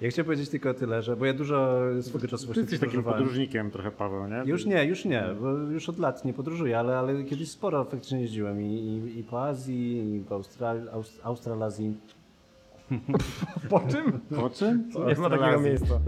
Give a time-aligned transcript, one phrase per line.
[0.00, 3.02] Ja chciałem powiedzieć tylko tyle, że bo ja dużo swojego czasu Ty właśnie jesteś takim
[3.02, 4.42] podróżnikiem trochę, Paweł, nie?
[4.44, 8.20] Już nie, już nie, bo już od lat nie podróżuję, ale, ale kiedyś sporo faktycznie
[8.20, 11.96] jeździłem i, i, i po Azji, i po Austral, Aust, Australazji.
[13.70, 14.20] Po czym?
[14.36, 14.90] Po czym?
[15.08, 16.00] Nie ma takiego miejsca.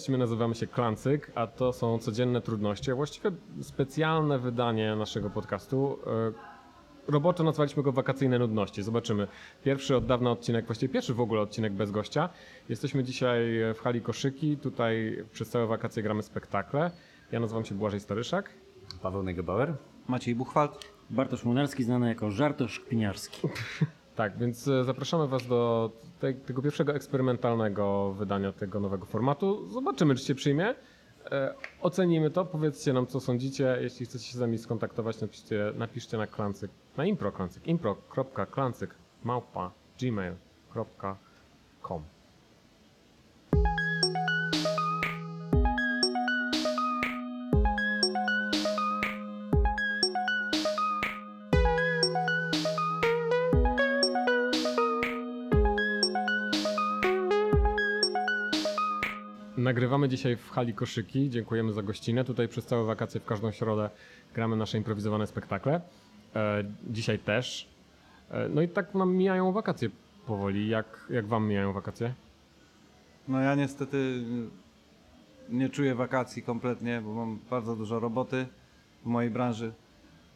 [0.00, 3.30] Cześć, my nazywamy się Klancyk, a to są codzienne trudności, a właściwie
[3.62, 5.98] specjalne wydanie naszego podcastu.
[7.06, 8.82] E, Roboczo nazwaliśmy go Wakacyjne Nudności.
[8.82, 9.28] Zobaczymy.
[9.64, 12.28] Pierwszy od dawna odcinek, właściwie pierwszy w ogóle odcinek bez gościa.
[12.68, 13.40] Jesteśmy dzisiaj
[13.74, 16.90] w hali Koszyki, tutaj przez całe wakacje gramy spektakle.
[17.32, 18.50] Ja nazywam się Błażej Staryszak.
[19.02, 19.74] Paweł Negebauer.
[20.08, 20.92] Maciej Buchwald.
[21.10, 23.48] Bartosz Munelski, znany jako żartosz kpiniarski.
[24.20, 29.68] Tak, więc e, zapraszamy Was do te, tego pierwszego eksperymentalnego wydania tego nowego formatu.
[29.68, 30.74] Zobaczymy, czy się przyjmie.
[31.30, 33.78] E, ocenimy to, powiedzcie nam, co sądzicie.
[33.80, 39.70] Jeśli chcecie się z nami skontaktować, napiszcie, napiszcie na klancyk, na impro klancyk, impro.klancyk małpa
[40.00, 42.02] gmail.com
[59.60, 61.30] Nagrywamy dzisiaj w hali Koszyki.
[61.30, 62.24] Dziękujemy za gościnę.
[62.24, 63.90] Tutaj przez całe wakacje w każdą środę
[64.34, 65.80] gramy nasze improwizowane spektakle.
[66.36, 67.68] E, dzisiaj też.
[68.30, 69.90] E, no i tak nam mijają wakacje
[70.26, 70.68] powoli.
[70.68, 72.14] Jak, jak wam mijają wakacje?
[73.28, 74.24] No ja niestety
[75.48, 78.46] nie czuję wakacji kompletnie, bo mam bardzo dużo roboty
[79.02, 79.72] w mojej branży.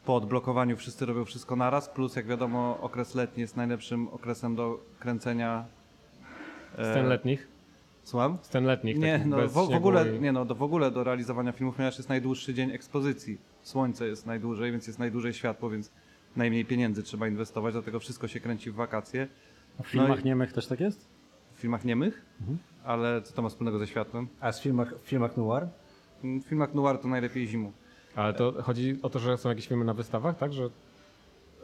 [0.05, 4.81] Po odblokowaniu wszyscy robią wszystko naraz, plus jak wiadomo okres letni jest najlepszym okresem do
[5.01, 5.65] kręcenia.
[6.79, 7.54] e, Z ten letnich?
[8.05, 8.39] Słucham?
[8.43, 8.99] Z ten letnich.
[8.99, 11.97] Nie, no w, w ogóle, i- nie no, do, w ogóle do realizowania filmów, ponieważ
[11.97, 13.39] jest najdłuższy dzień ekspozycji.
[13.63, 15.91] Słońce jest najdłużej, więc jest najdłużej światło, więc
[16.37, 19.29] najmniej pieniędzy trzeba inwestować, dlatego wszystko się kręci w wakacje.
[19.81, 21.09] A w filmach No i- niemych też tak jest?
[21.55, 22.59] W filmach niemych, Mhm.
[22.85, 24.29] ale co to ma wspólnego ze światłem?
[24.41, 25.67] A w filmach, w filmach noir?
[26.25, 27.73] W filmach noir to najlepiej zimą.
[28.17, 30.53] Ale to chodzi o to, że są jakieś filmy na wystawach, tak?
[30.53, 30.69] Że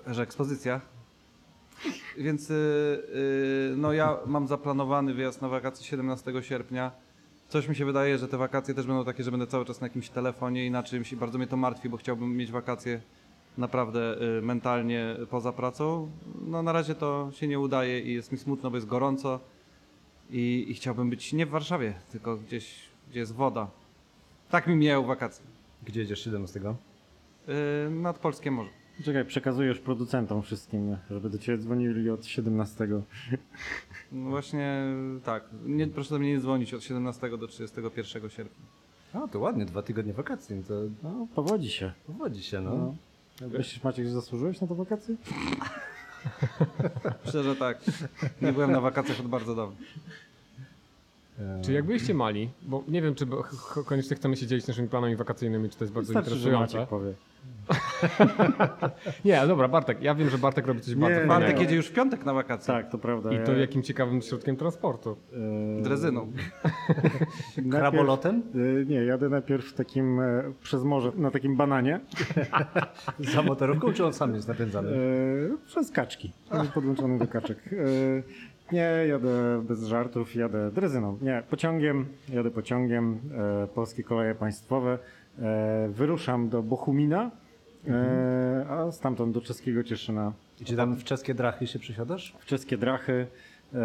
[0.06, 0.80] Że ekspozycja.
[2.18, 6.92] Więc y, y, no ja mam zaplanowany wyjazd na wakacje 17 sierpnia.
[7.48, 9.86] Coś mi się wydaje, że te wakacje też będą takie, że będę cały czas na
[9.86, 13.00] jakimś telefonie i na czymś i bardzo mnie to martwi, bo chciałbym mieć wakacje
[13.58, 16.10] naprawdę y, mentalnie poza pracą.
[16.46, 19.40] No na razie to się nie udaje i jest mi smutno, bo jest gorąco
[20.30, 23.70] i, i chciałbym być nie w Warszawie, tylko gdzieś, gdzie jest woda.
[24.50, 25.44] Tak mi mijają wakacje.
[25.82, 26.60] Gdzie jedziesz 17?
[26.60, 28.79] Y, nad Polskie Morze.
[29.04, 32.88] Czekaj, przekazujesz producentom wszystkim, żeby do ciebie dzwonili od 17.
[34.12, 34.82] No właśnie
[35.24, 35.44] tak.
[35.66, 38.66] Nie, proszę do mnie nie dzwonić od 17 do 31 sierpnia.
[39.14, 41.92] A, to ładnie, dwa tygodnie wakacji, to No, powodzi się.
[42.06, 42.94] powodzi się, no.
[43.40, 43.48] No.
[43.48, 45.14] Myślisz, Maciek, że zasłużyłeś na te wakacje?
[47.32, 47.78] Że tak.
[48.42, 49.76] Nie byłem na wakacjach od bardzo dawna.
[51.38, 53.26] E, Czy jak byliście mali, bo nie wiem, czy
[53.86, 56.76] koniecznie chcemy się dzielić naszymi planami wakacyjnymi, czy to jest bardzo Wystarczy, że interesujące.
[56.76, 57.14] Maciek powie.
[59.24, 60.02] Nie, dobra, Bartek.
[60.02, 61.40] Ja wiem, że Bartek robi coś Nie, bardzo fajnego.
[61.40, 62.74] Bartek jedzie już w piątek na wakacje.
[62.74, 63.32] Tak, to prawda.
[63.32, 65.16] I to jakim ciekawym środkiem transportu.
[65.78, 66.32] e, Drezyną.
[67.70, 68.42] Krabolotem?
[68.82, 72.00] e, Nie, jadę najpierw takim e, przez morze, na takim bananie,
[73.34, 74.88] Za motorówką, czy on sam jest napędzany?
[74.90, 74.96] e,
[75.66, 76.32] przez kaczki,
[76.74, 77.58] podłączony do kaczek.
[78.72, 81.18] Nie, jadę bez żartów, jadę drezyną.
[81.22, 83.18] Nie, pociągiem, jadę pociągiem,
[83.64, 84.98] e, polskie koleje państwowe.
[85.38, 87.30] E, wyruszam do Bochumina,
[87.88, 92.34] e, a stamtąd do czeskiego Cieszyna I czy tam w czeskie drachy się przysiadasz?
[92.38, 93.26] w czeskie drachy
[93.74, 93.78] e,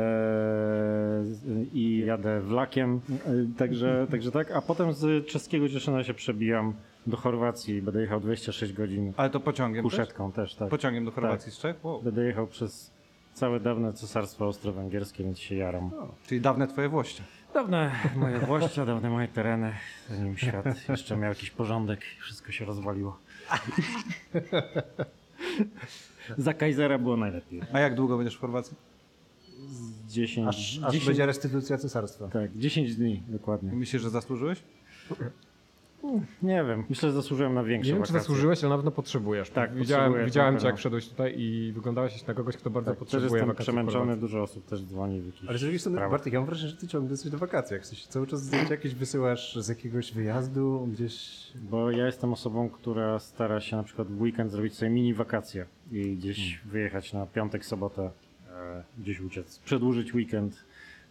[1.74, 6.74] i jadę vlakiem, e, także, także tak, a potem z czeskiego Cieszyna się przebijam
[7.08, 9.92] do Chorwacji, będę jechał 26 godzin Ale to pociągiem też?
[9.92, 10.70] kuszetką też, tak.
[10.70, 11.86] Pociągiem do Chorwacji z Czech?
[11.86, 12.02] Wow.
[12.02, 12.92] Będę jechał przez
[13.34, 15.92] całe dawne cesarstwo austro-węgierskie, więc się jaram.
[16.28, 17.24] Czyli dawne twoje włoście.
[17.54, 19.74] Dawne moje włościa, dawne moje tereny,
[20.10, 23.20] zanim świat jeszcze miał jakiś porządek wszystko się rozwaliło.
[26.38, 27.62] Za Kaisera było najlepiej.
[27.74, 28.78] A jak długo będziesz w Chorwacji?
[30.10, 32.28] 10, Aż, aż 10, będzie restytucja cesarstwa.
[32.28, 33.72] tak, 10 dni dokładnie.
[33.74, 34.60] Myślisz, że zasłużyłeś?
[36.44, 38.20] Nie wiem, myślę, że zasłużyłem na większe Nie wiem, czy wakacje.
[38.20, 39.50] zasłużyłeś, ale na pewno potrzebujesz.
[39.50, 43.00] Tak, widziałem, widziałem cię, jak wszedłeś tutaj i wyglądałeś na kogoś, kto bardzo Tak, też
[43.00, 44.22] potrzebuje jestem wakacji w przemęczony, Chorwacji.
[44.22, 46.12] dużo osób też dzwoni w Ale z drugiej strony, sprawach.
[46.12, 47.82] Bartek, ja mam wrażenie, że ty ciągle jesteś na wakacjach.
[47.82, 51.48] W sensie cały czas zdjęcia jakieś wysyłasz z jakiegoś wyjazdu gdzieś.
[51.56, 55.66] Bo ja jestem osobą, która stara się na przykład w weekend zrobić sobie mini wakacje
[55.92, 58.12] i gdzieś wyjechać na piątek, sobotę,
[58.50, 60.66] e, gdzieś uciec, przedłużyć weekend.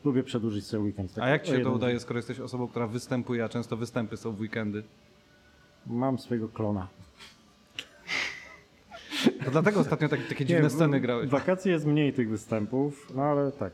[0.05, 1.15] Lubię przedłużyć sobie weekend.
[1.15, 4.17] Tak A jak ci się to udaje, skoro jesteś osobą, która występuje, a często występy
[4.17, 4.83] są w weekendy?
[5.87, 6.89] Mam swojego klona.
[9.45, 11.01] To dlatego ostatnio takie, takie dziwne Nie, sceny.
[11.27, 13.73] W wakacje jest mniej tych występów, no ale tak,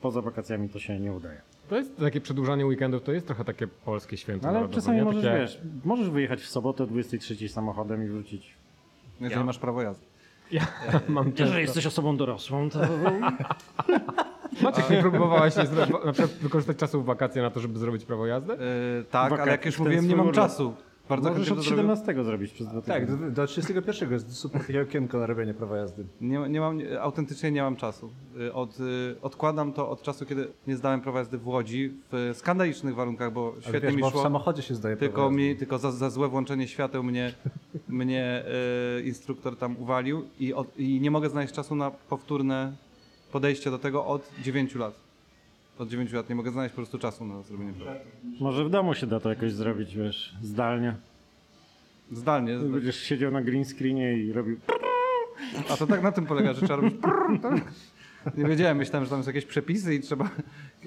[0.00, 1.40] poza wakacjami to się nie udaje.
[1.68, 5.04] To jest takie przedłużanie weekendów, to jest trochę takie polskie święto ale narodowe, czasami nie?
[5.04, 5.38] możesz, takie...
[5.38, 8.54] wiesz, możesz wyjechać w sobotę o 23 samochodem i wrócić.
[9.20, 10.06] Jeżeli Ja- masz prawo jazdy.
[10.50, 10.66] Ja
[11.08, 11.58] mam często...
[11.58, 12.80] jesteś osobą dorosłą, to
[14.62, 18.04] Maciek, nie próbowałeś nie zro- na przykład wykorzystać czasu w wakacje na to, żeby zrobić
[18.04, 18.52] prawo jazdy?
[18.52, 20.44] Yy, tak, Waka- ale jak już ten mówiłem, nie swój mam urlop.
[20.44, 20.74] czasu.
[21.08, 21.82] Bardzo możesz chętnie od to zrobię.
[21.82, 23.26] 17 zrobić przez dwa Tak, tygodnie.
[23.26, 26.04] do, do 31 jest super takie okienko na robienie prawa jazdy.
[26.20, 28.10] Nie, nie mam, autentycznie nie mam czasu.
[28.40, 32.30] Y, Od, y, odkładam to od czasu, kiedy nie zdałem prawa jazdy w Łodzi w
[32.34, 34.22] skandalicznych warunkach, bo Ale świetnie wiesz, mi bo w szło.
[34.22, 35.36] samochodzie się zdaje prawo Tylko, jazdy.
[35.36, 37.32] mi, tylko za, za złe włączenie świateł mnie,
[37.88, 38.44] mnie
[38.98, 42.72] y, instruktor tam uwalił i, od, i nie mogę znaleźć czasu na powtórne
[43.32, 44.94] podejście do tego od 9 lat.
[45.78, 47.92] Od 9 lat nie mogę znaleźć po prostu czasu na zrobienie prawa.
[48.40, 50.96] Może w domu się da to jakoś zrobić, wiesz, zdalnie.
[52.12, 52.58] Zdalnie.
[52.58, 54.56] Będziesz siedział na green screenie i robił...
[55.70, 56.94] A to tak na tym polega, że trzeba robić.
[58.36, 60.30] Nie wiedziałem, myślałem, że tam są jakieś przepisy i trzeba.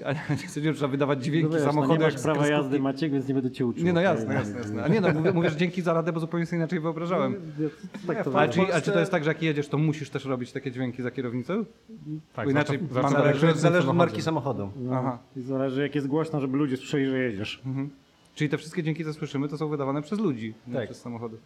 [0.04, 0.12] A
[0.60, 1.92] nie trzeba wydawać dźwięki No wiesz, no samochodu.
[1.94, 2.50] nie masz prawa kreskówki.
[2.50, 3.84] jazdy Maciek, więc nie będę cię uczył.
[3.84, 4.84] Nie, no jasne, jasne, jasne.
[4.84, 7.34] A nie no, mówię, mówię, że dzięki za radę, bo zupełnie sobie inaczej wyobrażałem.
[8.06, 10.10] Tak to Ale w czy, Polsce- czy to jest tak, że jak jedziesz, to musisz
[10.10, 11.64] też robić takie dźwięki za kierownicą?
[12.34, 14.70] Tak, Bo inaczej w Zależy, zależy od marki samochodu.
[14.76, 15.18] No, Aha.
[15.36, 17.62] I zależy jak jest głośno, żeby ludzie słyszeli, że jedziesz.
[17.66, 17.90] Mhm.
[18.34, 20.84] Czyli te wszystkie dźwięki, co słyszymy, to są wydawane przez ludzi, nie Tak.
[20.84, 21.36] przez samochody.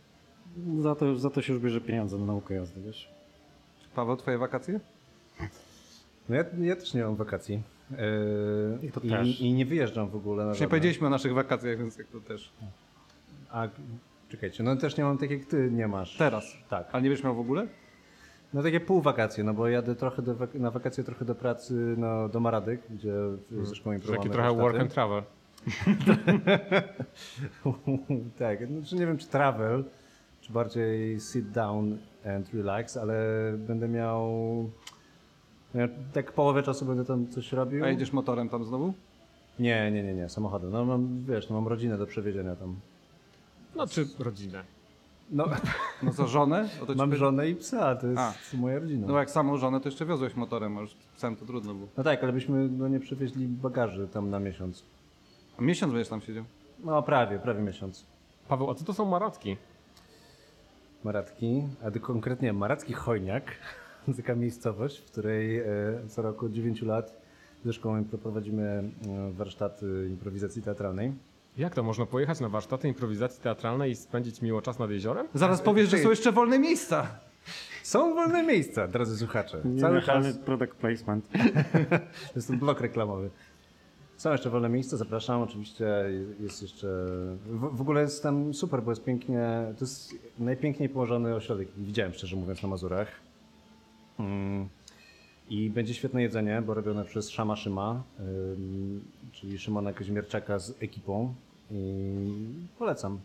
[0.78, 3.08] Za to, za to się już bierze pieniądze na naukę jazdy, wiesz.
[3.94, 4.80] Paweł, twoje wakacje?
[6.30, 7.62] No ja, ja też nie mam wakacji.
[7.90, 7.98] Yy,
[8.82, 9.40] I to i, też.
[9.40, 10.70] I nie wyjeżdżam w ogóle na Już nie żadne.
[10.70, 12.52] powiedzieliśmy o naszych wakacjach, więc jak to też.
[13.50, 13.68] A,
[14.28, 16.16] czekajcie, no też nie mam tak jak ty nie masz.
[16.16, 16.56] Teraz.
[16.68, 16.88] Tak.
[16.92, 17.66] Ale nie będziesz miał w ogóle?
[18.54, 22.28] No takie pół wakacje, no bo jadę trochę do, na wakacje trochę do pracy no,
[22.28, 23.12] do Maradek, gdzie
[23.62, 24.94] ze szkołą Taki improwamy trochę work and warsztaty.
[24.94, 25.22] travel.
[28.38, 29.84] tak, znaczy nie wiem czy travel,
[30.40, 31.98] czy bardziej sit down
[32.36, 33.14] and relax, ale
[33.58, 34.30] będę miał...
[35.74, 37.84] ja Tak połowę czasu będę tam coś robił.
[37.84, 38.94] A jedziesz motorem tam znowu?
[39.58, 40.70] Nie, nie, nie, nie, samochodem.
[40.70, 42.76] No mam, wiesz, no mam rodzinę do przewiezienia tam.
[43.76, 44.64] No czy rodzinę.
[45.30, 45.46] No,
[46.02, 46.68] No co, żonę?
[46.96, 48.34] Mam żonę i psa, to jest A.
[48.56, 49.06] moja rodzina.
[49.06, 51.88] No bo jak samą żonę, to jeszcze wiozłeś motorem, a już psem to trudno było.
[51.96, 54.82] No tak, ale byśmy no, nie przewieźli bagaży tam na miesiąc.
[55.58, 56.44] A miesiąc będziesz tam siedział?
[56.84, 58.06] No prawie, prawie miesiąc.
[58.48, 59.56] Paweł, a co to są maracki?
[61.04, 63.44] Maratki, a konkretnie Maracki Chojniak,
[64.16, 65.64] taka miejscowość, w której e,
[66.08, 67.20] co roku od 9 lat
[67.64, 68.62] ze szkołą prowadzimy
[69.08, 71.12] e, warsztaty improwizacji teatralnej.
[71.58, 75.26] Jak to można pojechać na warsztaty improwizacji teatralnej i spędzić miło czas nad jeziorem?
[75.34, 77.06] Zaraz powiesz, że są jeszcze wolne miejsca.
[77.82, 79.62] Są wolne miejsca, drodzy słuchacze.
[79.80, 81.24] Cały czas product placement.
[82.32, 83.30] to jest ten blok reklamowy.
[84.16, 85.42] Są jeszcze wolne miejsca, zapraszam.
[85.42, 85.84] Oczywiście
[86.40, 86.86] jest jeszcze.
[87.46, 89.74] W, w ogóle jest tam super, bo jest pięknie.
[89.78, 93.08] To jest najpiękniej położony ośrodek, widziałem szczerze mówiąc na Mazurach.
[94.20, 94.68] Mm.
[95.50, 101.34] I będzie świetne jedzenie, bo robione przez Szama Szyma, ym, czyli Szymona Kazimierczaka z ekipą.
[101.70, 102.14] I
[102.78, 103.18] polecam.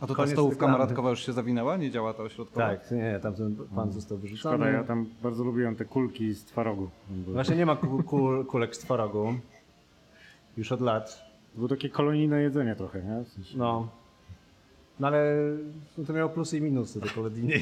[0.00, 0.72] A to ta Koniec stołówka reklamy.
[0.78, 1.76] maratkowa już się zawinęła?
[1.76, 2.68] Nie działa ta ośrodkowa?
[2.68, 4.56] Tak, nie, tam ten pan został wyrzucony.
[4.56, 6.90] Szkoda, ja tam bardzo lubiłem te kulki z twarogu.
[7.26, 9.34] Właśnie nie ma kul, kul, kulek z twarogu.
[10.56, 11.22] Już od lat.
[11.54, 13.24] było takie kolonijne jedzenie trochę, nie?
[13.24, 13.88] W sensie, No.
[15.00, 15.36] No ale
[15.98, 17.56] no to miało plusy i minusy, to kolejnie.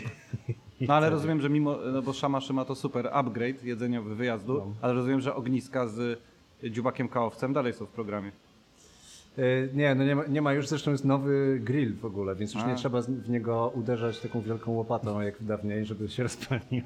[0.80, 4.74] No ale rozumiem, że mimo, no bo Szama Szyma to super upgrade jedzeniowy wyjazdu, No.
[4.82, 6.20] ale rozumiem, że ogniska z
[6.70, 8.32] dziubakiem kałowcem dalej są w programie.
[9.40, 12.54] E, Nie, no nie ma, nie ma już, zresztą jest nowy grill w ogóle, więc
[12.54, 12.66] już A.
[12.68, 16.82] nie trzeba w niego uderzać taką wielką łopatą jak dawniej, żeby się rozpalił.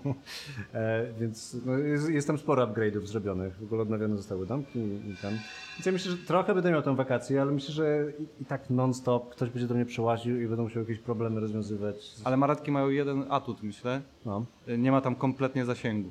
[0.74, 3.56] E, więc no, jest, jest tam sporo upgrade'ów zrobionych.
[3.56, 5.32] W ogóle odnowione zostały domki i, i tam.
[5.76, 8.70] Więc ja myślę, że trochę będę miał tą wakację, ale myślę, że i, i tak
[8.70, 11.96] non-stop ktoś będzie do mnie przyłaził i będą musiał jakieś problemy rozwiązywać.
[12.24, 14.00] Ale maratki mają jeden atut, myślę.
[14.26, 14.44] No.
[14.78, 16.10] Nie ma tam kompletnie zasięgu.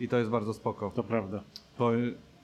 [0.00, 1.40] I to jest bardzo spoko, To prawda.
[1.78, 1.90] bo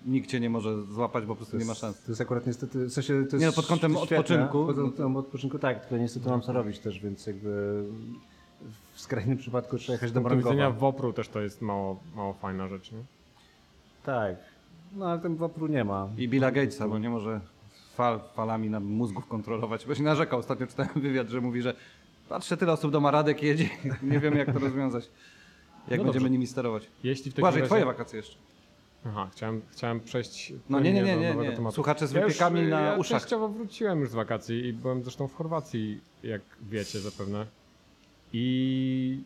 [0.07, 2.03] nikt cię nie może złapać, bo po prostu nie ma szans.
[2.03, 4.19] To jest akurat niestety, w sensie to jest Nie no, pod kątem jest świetne.
[4.19, 4.67] odpoczynku.
[4.67, 7.83] Pod kątem odpoczynku tak, tylko niestety mam co robić też, więc jakby
[8.95, 10.81] w skrajnym przypadku trzeba jechać Z do punktu widzenia Brankowa.
[10.81, 12.99] WOPR-u też to jest mało, mało fajna rzecz, nie?
[14.07, 14.37] Tak.
[14.97, 16.09] No ale ten wopru nie ma.
[16.19, 17.41] I Billa Gatesa, bo nie może
[17.95, 19.87] fal, falami nam mózgów kontrolować.
[19.87, 21.75] Bo się narzekał, ostatnio czytałem wywiad, że mówi, że
[22.29, 23.69] patrzę, tyle osób do Maradek jedzie,
[24.03, 25.05] nie wiemy jak to rozwiązać.
[25.89, 26.31] Jak No będziemy dobrze.
[26.31, 26.89] nimi sterować.
[27.05, 27.69] Jeśli w takim Błażej, razie...
[27.69, 28.37] twoje wakacje jeszcze.
[29.07, 31.53] Aha, chciałem, chciałem przejść No nie, nie, nie, nie, nie.
[31.53, 31.75] tematu.
[31.75, 33.21] Słuchacze z Ja już, wypiekami na ja uszach.
[33.23, 37.47] częściowo wróciłem już z wakacji i byłem zresztą w Chorwacji, jak wiecie zapewne.
[38.33, 39.23] I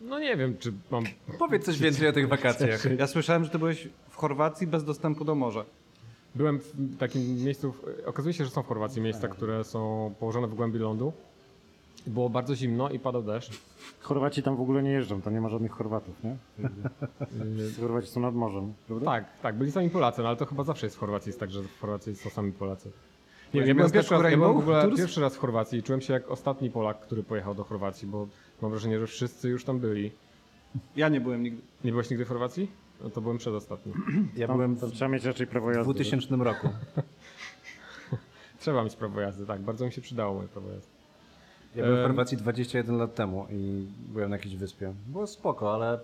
[0.00, 1.04] no nie wiem, czy mam
[1.38, 2.98] Powiedz coś więcej o tych wakacjach.
[2.98, 5.64] Ja słyszałem, że ty byłeś w Chorwacji bez dostępu do morza.
[6.34, 7.74] Byłem w takim miejscu,
[8.06, 11.12] okazuje się, że są w Chorwacji miejsca, które są położone w głębi lądu.
[12.08, 13.60] Było bardzo zimno i padał deszcz.
[14.00, 16.36] Chorwaci tam w ogóle nie jeżdżą, tam nie ma żadnych Chorwatów, nie?
[17.80, 19.06] Chorwaci są nad morzem, prawda?
[19.06, 21.50] Tak, tak, byli sami Polacy, no ale to chyba zawsze jest w Chorwacji, jest tak,
[21.50, 22.90] że w Chorwacji są sami Polacy.
[23.54, 25.82] Nie, ja w byłem, pierwszy raz, ja byłem w ogóle pierwszy raz w Chorwacji i
[25.82, 28.28] czułem się jak ostatni Polak, który pojechał do Chorwacji, bo
[28.62, 30.12] mam wrażenie, że wszyscy już tam byli.
[30.96, 31.62] Ja nie byłem nigdy.
[31.84, 32.70] Nie byłeś nigdy w Chorwacji?
[33.02, 33.92] No to byłem przedostatni.
[34.36, 35.84] Ja Tam byłem to trzeba mieć raczej prawo w jazdy.
[35.84, 36.68] 2000 roku.
[38.60, 40.97] Trzeba mieć prawo jazdy, tak, bardzo mi się przydało moje prawo jazdy.
[41.78, 42.02] Ja byłem w.
[42.06, 44.94] Chorwacji 21 lat temu i byłem na jakiejś wyspie.
[45.06, 45.98] Było spoko, ale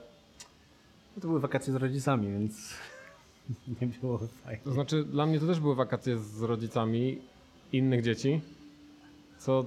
[1.20, 2.74] to były wakacje z rodzicami, więc
[3.80, 4.60] nie było fajnie.
[4.64, 7.18] To znaczy, dla mnie to też były wakacje z rodzicami
[7.72, 8.40] innych dzieci,
[9.38, 9.64] co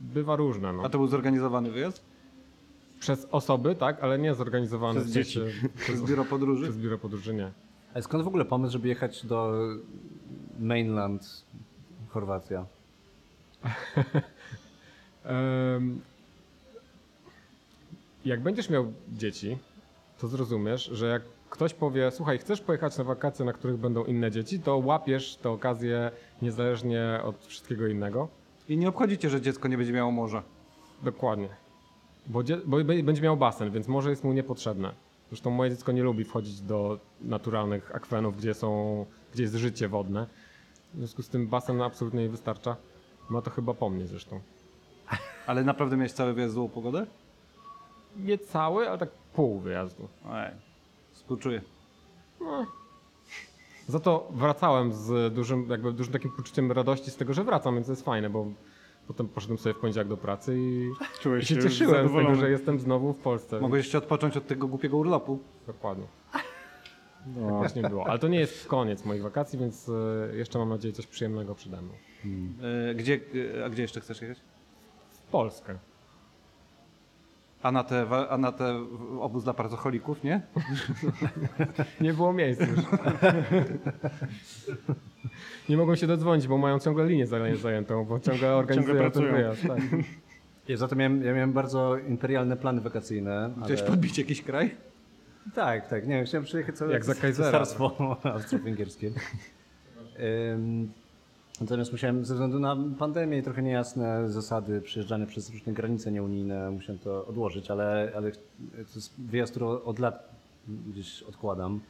[0.00, 0.72] bywa różne.
[0.72, 0.82] No.
[0.82, 2.02] A to był zorganizowany wyjazd?
[3.00, 6.62] Przez osoby, tak, ale nie zorganizowane Przez sensie- Przez biuro podróży?
[6.62, 7.50] Przez biuro podróży, nie.
[7.94, 9.52] Ale skąd w ogóle pomysł, żeby jechać do
[10.60, 11.44] mainland
[12.08, 12.66] Chorwacja?
[18.24, 19.58] Jak będziesz miał dzieci,
[20.18, 24.30] to zrozumiesz, że jak ktoś powie, słuchaj, chcesz pojechać na wakacje, na których będą inne
[24.30, 26.10] dzieci, to łapiesz tę okazję
[26.42, 28.28] niezależnie od wszystkiego innego.
[28.68, 30.42] I nie obchodzicie, że dziecko nie będzie miało morza.
[31.02, 31.48] Dokładnie.
[32.26, 34.92] Bo, bo będzie miał basen, więc morze jest mu niepotrzebne.
[35.28, 40.26] Zresztą moje dziecko nie lubi wchodzić do naturalnych akwenów, gdzie, są, gdzie jest życie wodne.
[40.94, 42.76] W związku z tym basen absolutnie nie wystarcza.
[43.30, 44.40] Ma to chyba po mnie zresztą.
[45.46, 47.06] Ale naprawdę miałeś cały wyjazd złą pogodę?
[48.16, 50.08] Nie cały, ale tak pół wyjazdu.
[50.32, 50.50] Ej,
[51.12, 51.60] współczuję.
[53.88, 57.86] Za to wracałem z dużym, jakby dużym takim poczuciem radości z tego, że wracam, więc
[57.86, 58.46] to jest fajne, bo
[59.08, 62.36] potem poszedłem sobie w poniedziałek do pracy i, i Czułeś się cieszyłem z tego, zadowolony.
[62.40, 63.60] że jestem znowu w Polsce.
[63.60, 65.38] Mogłeś jeszcze odpocząć od tego głupiego urlopu.
[65.66, 66.06] Dokładnie.
[67.36, 67.48] No.
[67.58, 68.06] Właśnie było.
[68.06, 71.82] Ale to nie jest koniec moich wakacji, więc e, jeszcze mam nadzieję coś przyjemnego przede
[71.82, 71.92] mną.
[72.90, 73.20] E, Gdzie,
[73.60, 74.38] e, a gdzie jeszcze chcesz jechać?
[75.12, 75.78] W Polskę.
[77.62, 78.84] A na te, a na te
[79.20, 80.40] obóz dla pracocholików, nie?
[82.00, 82.80] Nie było miejsc już.
[85.68, 89.32] Nie mogą się dodzwonić, bo mają ciągle linię zaj- zajętą, bo ciągle organizują ten pracują.
[89.32, 89.62] wyjazd.
[89.68, 89.78] Tak.
[90.68, 93.50] Ja za to miałem, ja miałem bardzo imperialne plany wakacyjne.
[93.64, 93.90] Chciałeś ale...
[93.90, 94.74] podbić jakiś kraj?
[95.54, 96.06] Tak, tak.
[96.06, 97.44] Nie wiem, chciałem przyjechać całe Jak za Kaisera.
[97.46, 99.10] cesarstwo austro-węgierskie.
[101.60, 106.70] Natomiast musiałem ze względu na pandemię i trochę niejasne zasady przyjeżdżania przez różne granice nieunijne,
[106.70, 110.28] musiałem to odłożyć, ale, ale to jest wyjazd, który od lat
[110.68, 111.80] gdzieś odkładam.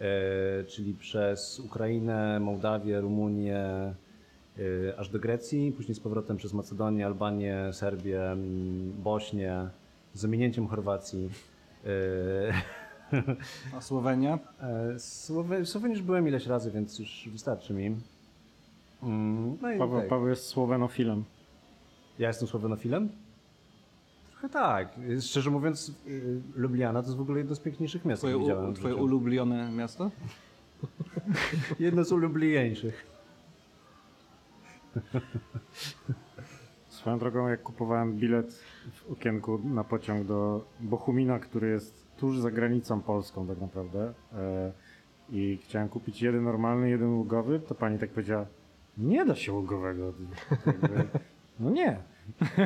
[0.00, 3.94] E, czyli przez Ukrainę, Mołdawię, Rumunię, e,
[4.98, 9.68] aż do Grecji, później z powrotem przez Macedonię, Albanię, Serbię, m, Bośnię,
[10.14, 11.30] z ominięciem Chorwacji.
[11.86, 12.52] E,
[13.76, 14.38] A Słowenia?
[14.60, 17.96] E, Słowe- W Słowenii już byłem ileś razy, więc już wystarczy mi.
[19.02, 20.08] Mm, No i Paweł, tak.
[20.08, 21.24] Paweł jest słowenofilem.
[22.18, 23.08] Ja jestem słowenofilem?
[24.30, 24.88] Trochę tak.
[25.20, 28.94] Szczerze mówiąc, y, Lubliana to jest w ogóle jedno z piękniejszych miast, Twoje, u, twoje
[28.94, 30.10] ulubione miasto?
[31.80, 33.06] Jedno z ulubieńszych.
[36.88, 38.54] Swoją drogą, jak kupowałem bilet
[38.92, 44.72] w okienku na pociąg do Bochumina, który jest tuż za granicą polską tak naprawdę e,
[45.30, 48.46] i chciałem kupić jeden normalny, jeden ulgowy, to pani tak powiedziała,
[48.98, 50.12] nie da się ulgowego.
[50.66, 50.88] Jakby,
[51.60, 51.96] no nie.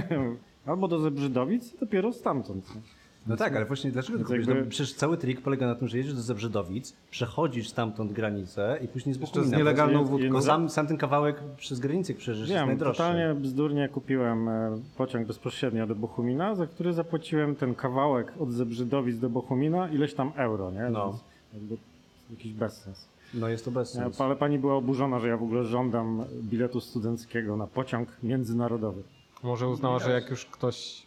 [0.67, 2.75] Albo do Zebrzydowic i dopiero stamtąd.
[2.75, 2.81] nie?
[3.27, 4.47] No tak, ale właśnie dlaczego kupić?
[4.47, 8.79] jakby- No, przecież cały trik polega na tym, że jedziesz do Zebrzydowic, przechodzisz stamtąd granicę
[8.85, 9.49] i później z Bochumina.
[9.51, 10.31] z nielegalną jest- wódką.
[10.33, 13.03] Bo sam, sam ten kawałek przez granicę przeżyć jest Wiem, najdroższy.
[13.03, 19.19] totalnie bzdurnie kupiłem e, pociąg bezpośrednio do Bochumina, za który zapłaciłem ten kawałek od Zebrzydowic
[19.19, 20.91] do Bochumina ileś tam euro, nie?
[20.91, 21.07] No.
[21.09, 21.23] Więc
[21.55, 21.77] Jakby
[22.31, 23.09] jakiś bezsens.
[23.35, 24.23] No jest to bez sensu.
[24.23, 29.03] ale pani była oburzona, że ja w ogóle żądam biletu studenckiego na pociąg międzynarodowy.
[29.43, 31.07] Może uznała, że jak już ktoś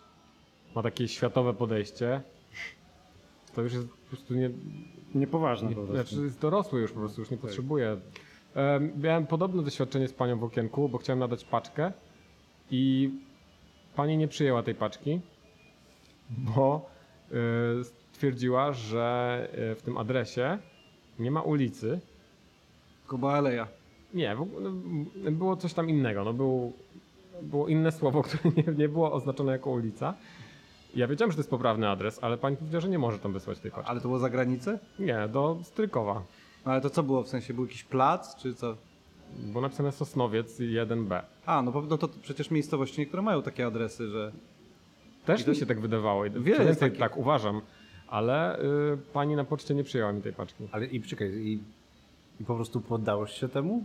[0.75, 2.21] ma takie światowe podejście,
[3.55, 4.49] to już jest po prostu nie,
[5.15, 5.95] Niepoważne nie po prostu.
[5.95, 7.97] znaczy jest dorosły już po prostu, już nie potrzebuje.
[8.55, 11.91] Em, Miałem podobne doświadczenie z panią w okienku, bo chciałem nadać paczkę
[12.71, 13.11] i
[13.95, 15.19] pani nie przyjęła tej paczki,
[16.29, 16.89] bo
[17.31, 20.57] y, stwierdziła, że y, w tym adresie
[21.19, 21.99] nie ma ulicy,
[23.07, 23.67] Kuba Aleja.
[24.13, 24.71] Nie, w ogóle
[25.23, 26.23] no, było coś tam innego.
[26.23, 26.73] No, był,
[27.41, 30.13] było inne słowo, które nie, nie było oznaczone jako ulica.
[30.95, 33.59] Ja wiedziałem, że to jest poprawny adres, ale pani powiedziała, że nie może tam wysłać
[33.59, 33.89] tej paczki.
[33.89, 34.79] Ale to było za granicę?
[34.99, 36.23] Nie, do Strykowa.
[36.65, 37.23] Ale to co było?
[37.23, 38.75] W sensie był jakiś plac, czy co?
[39.39, 41.21] Było napisane Sosnowiec 1B.
[41.45, 44.31] A, no, bo, no to przecież miejscowości niektóre mają takie adresy, że...
[45.25, 46.23] Też I to- mi się tak wydawało.
[46.23, 46.99] Wiele jest więcej takich.
[46.99, 47.61] tak uważam,
[48.07, 48.63] ale y,
[49.13, 50.67] pani na poczcie nie przyjęła mi tej paczki.
[50.71, 51.59] Ale i czekaj, i,
[52.43, 53.83] i po prostu poddałeś się temu?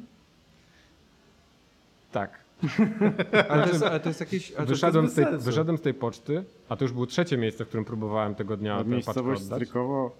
[2.12, 2.38] Tak.
[3.48, 4.52] Ale to jest, ale to jest jakieś...
[4.52, 7.36] Ale to Wyszedłem jest z, tej, wyszedłem z tej poczty, a to już było trzecie
[7.36, 9.42] miejsce, w którym próbowałem tego dnia tę paczkę oddać.
[9.42, 10.10] Strykowo.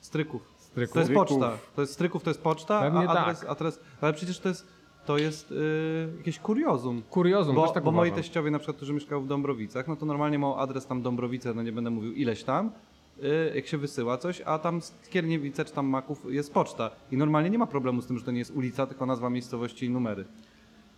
[0.00, 0.42] Stryków.
[0.58, 0.94] Stryków.
[0.94, 1.58] To jest poczta.
[1.76, 3.50] To jest stryków, to jest poczta, Pewnie a adres, tak.
[3.50, 3.80] adres...
[4.00, 4.66] Ale przecież to jest,
[5.06, 5.58] to jest yy,
[6.18, 7.02] jakieś kuriozum.
[7.10, 10.06] Kuriozum, Bo, też tak bo moi teściowie na przykład, którzy mieszkają w Dąbrowicach, no to
[10.06, 12.70] normalnie mają adres tam Dąbrowice, no nie będę mówił ileś tam,
[13.54, 16.90] jak się wysyła coś, a tam Skierniewice czy tam Maków jest poczta.
[17.12, 19.86] I normalnie nie ma problemu z tym, że to nie jest ulica, tylko nazwa miejscowości
[19.86, 20.24] i numery.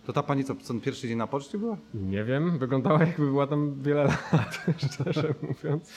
[0.07, 1.77] To ta pani co, co pierwszy dzień na poczcie była?
[1.95, 5.93] Nie wiem, wyglądała jakby była tam wiele lat, szczerze mówiąc.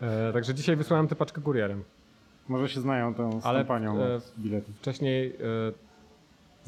[0.00, 1.84] E, także dzisiaj wysłałem tę paczkę kurierem.
[2.48, 4.76] Może się znają tą z Ale, kampanią e, od biletów.
[4.76, 5.87] Wcześniej e,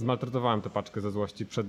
[0.00, 1.66] zmaltretowałem tę paczkę ze złości przed...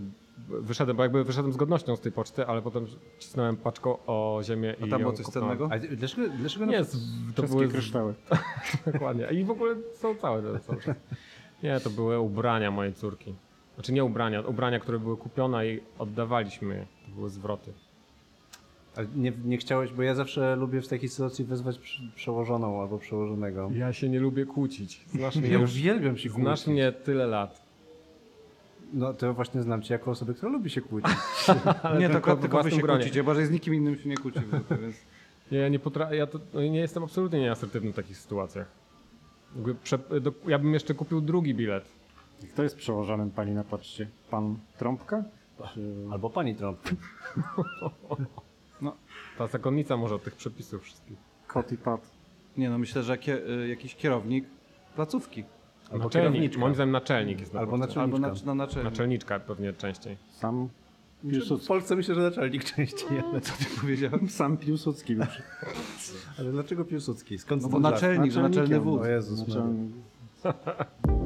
[0.50, 2.86] Wyszedłem, bo jakby wyszedłem z godnością z tej poczty, ale potem
[3.20, 5.58] cisnąłem paczką o ziemię A i tam było ją coś kopnąłem.
[5.58, 5.76] cennego?
[5.76, 6.98] A dlaczego, dlaczego na Nie, z-
[7.36, 7.68] to były...
[7.68, 8.14] kryształy.
[8.94, 9.28] Dokładnie.
[9.32, 10.96] I w ogóle są całe te.
[11.64, 13.34] Nie, to były ubrania mojej córki.
[13.76, 16.86] Znaczy nie ubrania, ubrania, które były kupione i oddawaliśmy je.
[17.06, 17.74] To były zwroty.
[18.96, 22.98] Ale nie, nie chciałeś, bo ja zawsze lubię w takiej sytuacji wezwać przy- przełożoną albo
[22.98, 23.70] przełożonego.
[23.76, 25.06] Ja się nie lubię kłócić.
[25.08, 26.68] Znasz mnie Ja już, uwielbiam się znasz kłócić.
[26.74, 27.62] mnie tyle lat.
[28.94, 31.12] No to właśnie znam cię jako osobę, która lubi się kłócić.
[32.00, 33.00] Nie, tylko tylko, tylko wy się gronie.
[33.00, 34.40] kłócicie, bo że z nikim innym się nie kłóci.
[34.82, 34.96] Więc...
[35.52, 38.68] Nie, ja nie potrafię, ja to, no, nie jestem absolutnie nieasertywny w takich sytuacjach.
[39.84, 41.86] Prze, do, ja bym jeszcze kupił drugi bilet.
[42.54, 44.08] Kto jest przełożonym pani na poczcie?
[44.30, 45.24] Pan Trąbka?
[45.74, 45.96] Czy...
[46.12, 46.80] Albo pani Trump.
[49.38, 51.18] Ta zakonnica może od tych przepisów wszystkich.
[51.48, 52.12] Kot i Pat.
[52.58, 54.46] Nie no, myślę, że kie, y, jakiś kierownik
[54.96, 55.44] placówki.
[55.92, 58.04] Albo naczelnik, moim zdaniem naczelnik jest na Albo naczelnik.
[58.04, 58.46] Albo na, Naczelniczka.
[58.48, 58.92] na naczelnik.
[58.92, 60.18] Naczelniczka pewnie częściej.
[60.32, 60.70] Sam
[61.24, 61.68] W Piłsudski.
[61.68, 63.20] Polsce myślę, że naczelnik częściej.
[63.32, 64.30] Ale, Co ty powiedziałem?
[64.40, 65.16] Sam Piłsudski
[66.40, 67.38] ale dlaczego Piłsudski?
[67.38, 69.02] Skąd No bo naczelnik, że naczelny wódz.
[69.02, 69.48] O Jezus.
[69.48, 69.92] Naczelnik.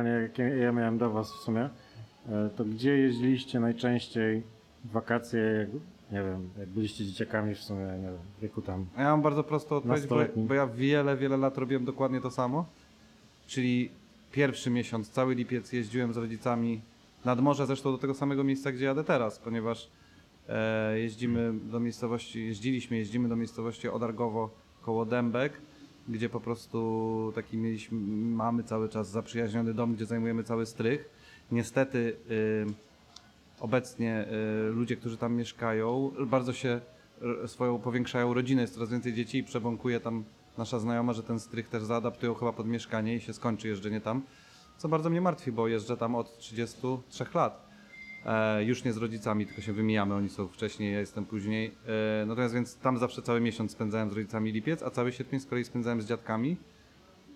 [0.00, 1.68] pytanie, jakie ja miałem do Was w sumie,
[2.28, 4.42] e, to gdzie jeździliście najczęściej
[4.84, 5.68] w wakacje, jak,
[6.12, 9.44] nie wiem, jak byliście dzieciakami w sumie, nie wiem, w wieku tam ja mam bardzo
[9.44, 12.66] prostą odpowiedź, bo, bo ja wiele, wiele lat robiłem dokładnie to samo.
[13.46, 13.90] Czyli
[14.32, 16.80] pierwszy miesiąc, cały lipiec jeździłem z rodzicami
[17.24, 19.90] nad morze, zresztą do tego samego miejsca, gdzie jadę teraz, ponieważ
[20.48, 24.50] e, jeździmy do miejscowości, jeździliśmy, jeździmy do miejscowości Odargowo
[24.82, 25.52] koło Dębek,
[26.08, 27.98] gdzie po prostu taki mieliśmy,
[28.36, 31.08] mamy cały czas zaprzyjaźniony dom, gdzie zajmujemy cały strych.
[31.52, 32.66] Niestety y,
[33.60, 34.26] obecnie
[34.68, 36.80] y, ludzie, którzy tam mieszkają, bardzo się
[37.22, 40.24] r- swoją powiększają rodzinę, jest coraz więcej dzieci i przebąkuje tam
[40.58, 44.22] nasza znajoma, że ten strych też zaadaptują chyba pod mieszkanie i się skończy jeżdżenie tam.
[44.78, 47.69] Co bardzo mnie martwi, bo jeżdżę tam od 33 lat.
[48.26, 51.74] E, już nie z rodzicami, tylko się wymijamy, oni są wcześniej, ja jestem później.
[52.22, 55.46] E, natomiast więc tam zawsze cały miesiąc spędzałem z rodzicami lipiec, a cały sierpień z
[55.46, 56.56] kolei spędzałem z dziadkami.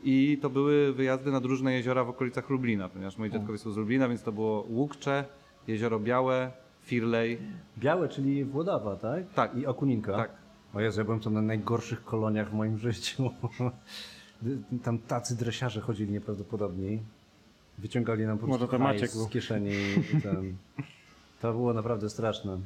[0.04, 3.76] I to były wyjazdy nad różne jeziora w okolicach Lublina, ponieważ moi dziadkowie są z
[3.76, 5.24] Lublina, więc to było Łukcze,
[5.66, 7.38] Jezioro Białe, Firlej.
[7.78, 9.32] Białe, czyli Włodawa, tak?
[9.34, 9.54] Tak.
[9.56, 10.16] I Okuninka.
[10.16, 10.30] Tak.
[10.74, 13.30] O Jezu, ja byłem tam na najgorszych koloniach w moim życiu.
[14.82, 17.02] Tam tacy dresiarze chodzili nieprawdopodobni.
[17.78, 19.24] Wyciągali nam po Może prostu to hajs Maciek był.
[19.26, 19.70] z kieszeni.
[20.18, 20.56] i Ten.
[21.42, 22.58] To było naprawdę straszne.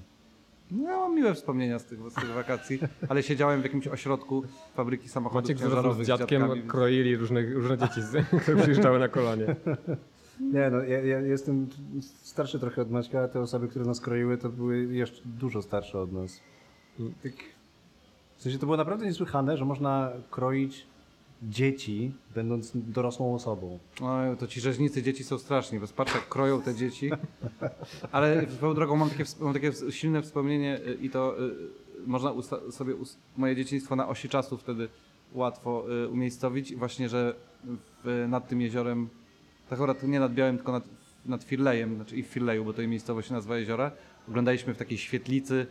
[0.71, 4.43] No, ja mam miłe wspomnienia z tych, z tych wakacji, ale siedziałem w jakimś ośrodku
[4.75, 6.63] fabryki samochodów Maciek wzrosł ciężarowych z dziadkiem, dziadkami.
[6.63, 9.57] kroili różne, różne dzieci, z- które przyjeżdżały na kolonie.
[10.41, 11.67] Nie no, ja, ja jestem
[12.23, 16.01] starszy trochę od Maćka, a te osoby, które nas kroiły, to były jeszcze dużo starsze
[16.01, 16.41] od nas.
[17.23, 17.33] Tak,
[18.37, 20.87] w sensie to było naprawdę niesłychane, że można kroić
[21.43, 23.79] dzieci, będąc dorosłą osobą.
[24.03, 27.11] Oj, to ci rzeźnicy dzieci są straszni, bo patrz jak kroją te dzieci.
[28.13, 31.51] Ale swoją drogą mam takie, mam takie silne wspomnienie y, i to y,
[32.07, 32.95] można usta- sobie
[33.37, 34.89] moje dzieciństwo na osi czasu wtedy
[35.35, 36.75] łatwo y, umiejscowić.
[36.75, 37.35] Właśnie, że
[38.05, 39.09] w, nad tym jeziorem,
[39.69, 40.85] tak akurat nie nad Białym, tylko nad,
[41.27, 43.91] nad Firlejem, znaczy i w Firleju, bo to jej miejscowość się nazywa jeziora.
[44.29, 45.67] Oglądaliśmy w takiej świetlicy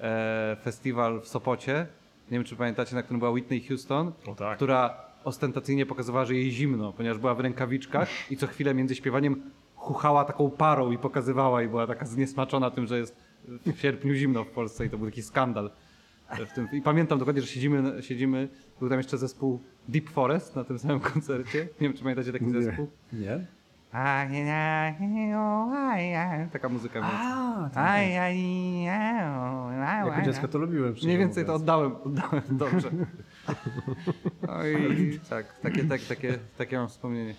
[0.00, 1.86] e, festiwal w Sopocie.
[2.30, 4.56] Nie wiem, czy pamiętacie, na którym była Whitney Houston O tak.
[4.56, 9.42] która ostentacyjnie pokazywała, że jej zimno, ponieważ była w rękawiczkach i co chwilę między śpiewaniem
[9.76, 13.16] chuchała taką parą i pokazywała i była taka zniesmaczona tym, że jest
[13.48, 15.70] w sierpniu zimno w Polsce i to był taki skandal.
[16.50, 16.68] W tym.
[16.72, 18.48] I pamiętam dokładnie, że siedzimy, siedzimy,
[18.80, 21.58] był tam jeszcze zespół Deep Forest na tym samym koncercie.
[21.58, 22.62] Nie wiem, czy pamiętacie taki Nie.
[22.62, 22.88] zespół.
[23.12, 23.46] Nie?
[26.52, 27.00] Taka muzyka.
[27.02, 28.36] A, Aj, aj,
[28.88, 30.94] aj, jako dziecko to lubiłem.
[31.02, 32.90] Mniej więcej to oddałem, oddałem dobrze.
[34.48, 37.34] Oj, tak, takie, tak, takie, takie mam wspomnienie.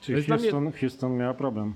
[0.00, 1.74] Czyli jest dla mnie- Houston, Houston miała problem.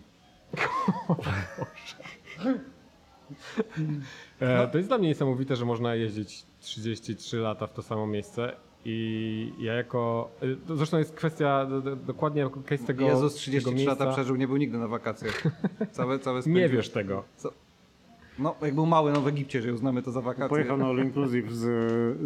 [4.41, 8.53] E, to jest dla mnie niesamowite, że można jeździć 33 lata w to samo miejsce
[8.89, 10.31] i ja jako...
[10.41, 13.91] e, to Zresztą jest kwestia do, do, dokładnie case tego Jezus tego 33 miejsca.
[13.91, 15.43] lata przeżył, nie był nigdy na wakacjach.
[15.93, 17.25] Całe, całe Nie wiesz tego.
[18.39, 20.49] No, jak był mały, no w Egipcie, że uznamy to za wakacje.
[20.49, 21.61] Pojechał na All Inclusive z,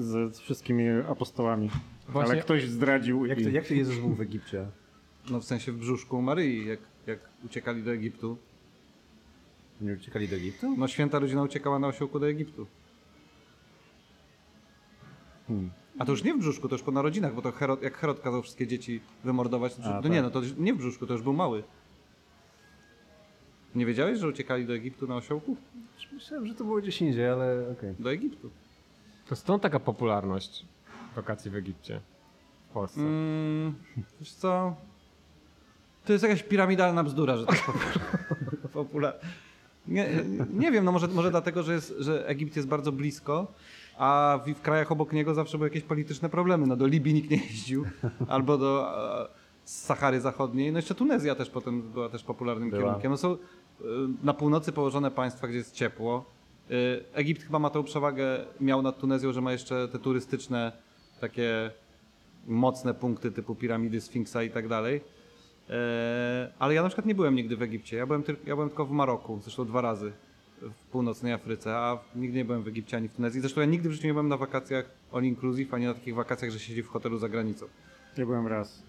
[0.05, 1.71] z, z wszystkimi apostołami.
[2.09, 3.45] Właśnie- Ale ktoś zdradził Jak i...
[3.45, 4.67] to, jak to Jezus był w Egipcie?
[5.31, 8.37] No w sensie w brzuszku Maryi, jak, jak uciekali do Egiptu.
[9.81, 10.77] Nie uciekali do Egiptu?
[10.77, 12.67] No święta rodzina uciekała na osiołku do Egiptu.
[15.49, 15.71] Hmm.
[16.01, 18.21] A to już nie w brzuszku, to już po narodzinach, bo to Herod, jak Herod
[18.21, 20.13] kazał wszystkie dzieci wymordować, to, A, to tak.
[20.13, 21.63] nie, no to nie w brzuszku, to już był mały.
[23.75, 25.57] Nie wiedziałeś, że uciekali do Egiptu na osiołku?
[26.13, 27.95] Myślałem, że to było gdzieś indziej, ale okej.
[27.99, 28.51] Do Egiptu.
[29.29, 30.65] To stąd taka popularność
[31.17, 32.01] wakacji w Egipcie.
[32.71, 33.01] W Polsce.
[33.01, 33.75] Mm,
[34.21, 34.77] wiesz co?
[36.05, 37.65] To jest jakaś piramidalna bzdura, że to jest
[38.73, 39.21] popularne.
[39.89, 40.09] Nie,
[40.53, 43.47] nie wiem, no może, może dlatego, że, jest, że Egipt jest bardzo blisko,
[44.01, 46.67] a w, w krajach obok niego zawsze były jakieś polityczne problemy.
[46.67, 47.85] No do Libii nikt nie jeździł,
[48.29, 48.93] albo do
[49.25, 49.29] e,
[49.65, 50.73] Sahary Zachodniej.
[50.73, 52.83] No jeszcze Tunezja też potem była też popularnym Była.
[52.83, 53.11] kierunkiem.
[53.11, 53.37] No są e,
[54.23, 56.25] na północy położone państwa, gdzie jest ciepło.
[56.71, 60.73] E, Egipt chyba ma tą przewagę, miał nad Tunezją, że ma jeszcze te turystyczne
[61.21, 61.71] takie
[62.47, 65.01] mocne punkty typu piramidy Sfinksa i tak dalej.
[66.59, 67.97] Ale ja na przykład nie byłem nigdy w Egipcie.
[67.97, 70.13] Ja byłem, tyl- ja byłem tylko w Maroku, zresztą dwa razy
[70.61, 73.41] w północnej Afryce, a nigdy nie byłem w Egipcie ani w Tunezji.
[73.41, 76.51] Zresztą ja nigdy w życiu nie byłem na wakacjach all inclusive, ani na takich wakacjach,
[76.51, 77.67] że siedzi w hotelu za granicą.
[78.17, 78.83] Ja byłem raz.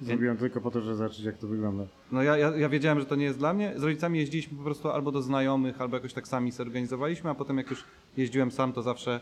[0.00, 1.84] Zrobiłem tylko po to, żeby zobaczyć jak to wygląda.
[2.12, 3.72] No ja, ja, ja wiedziałem, że to nie jest dla mnie.
[3.76, 7.34] Z rodzicami jeździliśmy po prostu albo do znajomych, albo jakoś tak sami sobie organizowaliśmy, a
[7.34, 7.84] potem jak już
[8.16, 9.20] jeździłem sam, to zawsze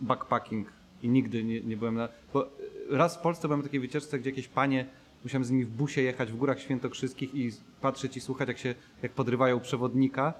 [0.00, 0.68] backpacking
[1.02, 2.08] i nigdy nie, nie byłem na...
[2.32, 2.48] Bo y,
[2.90, 4.86] raz w Polsce byłem na takiej wycieczce, gdzie jakieś panie,
[5.24, 8.74] musiałem z nimi w busie jechać w Górach Świętokrzyskich i patrzeć i słuchać, jak się,
[9.02, 10.34] jak podrywają przewodnika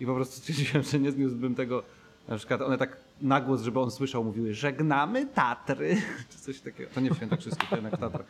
[0.00, 1.82] i po prostu stwierdziłem, że nie zniósłbym tego,
[2.28, 5.96] na przykład one tak na głos, żeby on słyszał, mówiły żegnamy Tatry,
[6.30, 6.90] czy coś takiego.
[6.94, 8.26] To nie w Świętokrzyskich, to jednak w Tatrach.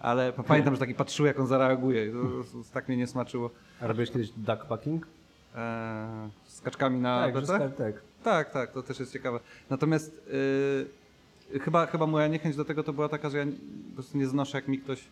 [0.00, 2.12] Ale pamiętam, że taki patrzył, jak on zareaguje.
[2.12, 3.50] To, to, to tak mnie nie smaczyło.
[3.80, 5.06] A robiłeś kiedyś duckpacking?
[5.56, 7.76] Eee, z kaczkami na tak, plecach?
[7.76, 7.94] tak.
[8.22, 9.40] Tak, tak, to też jest ciekawe.
[9.70, 10.22] Natomiast
[11.52, 13.44] yy, chyba, chyba moja niechęć do tego to była taka, że ja
[13.88, 15.04] po prostu nie znoszę, jak mi ktoś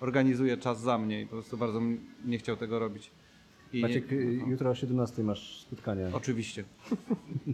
[0.00, 1.80] organizuje czas za mnie i po prostu bardzo
[2.24, 3.10] nie chciał tego robić.
[3.72, 6.10] I Maciek, y, jutro o 17 masz spotkanie.
[6.12, 6.64] Oczywiście.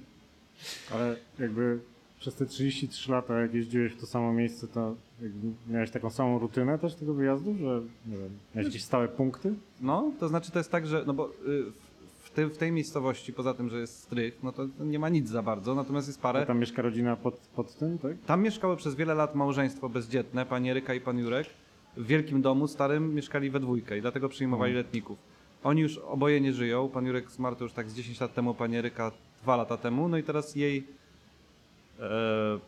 [0.93, 1.79] Ale jakby
[2.21, 6.39] przez te 33 lata, jak jeździłeś w to samo miejsce, to jakby miałeś taką samą
[6.39, 9.55] rutynę też tego wyjazdu, że nie wiem, miałeś jakieś stałe punkty?
[9.81, 11.31] No, to znaczy to jest tak, że no bo y,
[12.21, 15.29] w, tej, w tej miejscowości, poza tym, że jest strych, no to nie ma nic
[15.29, 16.47] za bardzo, natomiast jest parę.
[16.47, 18.13] Tam mieszka rodzina pod, pod tym, tak?
[18.27, 21.47] Tam mieszkało przez wiele lat małżeństwo bezdzietne, pani Eryka i pan Jurek.
[21.97, 25.19] W wielkim domu starym mieszkali we dwójkę i dlatego przyjmowali letników.
[25.65, 26.89] Oni już oboje nie żyją.
[26.89, 30.09] Pan Jurek zmarł to już tak z 10 lat temu, pani Eryka dwa lata temu.
[30.09, 30.87] No i teraz jej
[32.01, 32.59] e,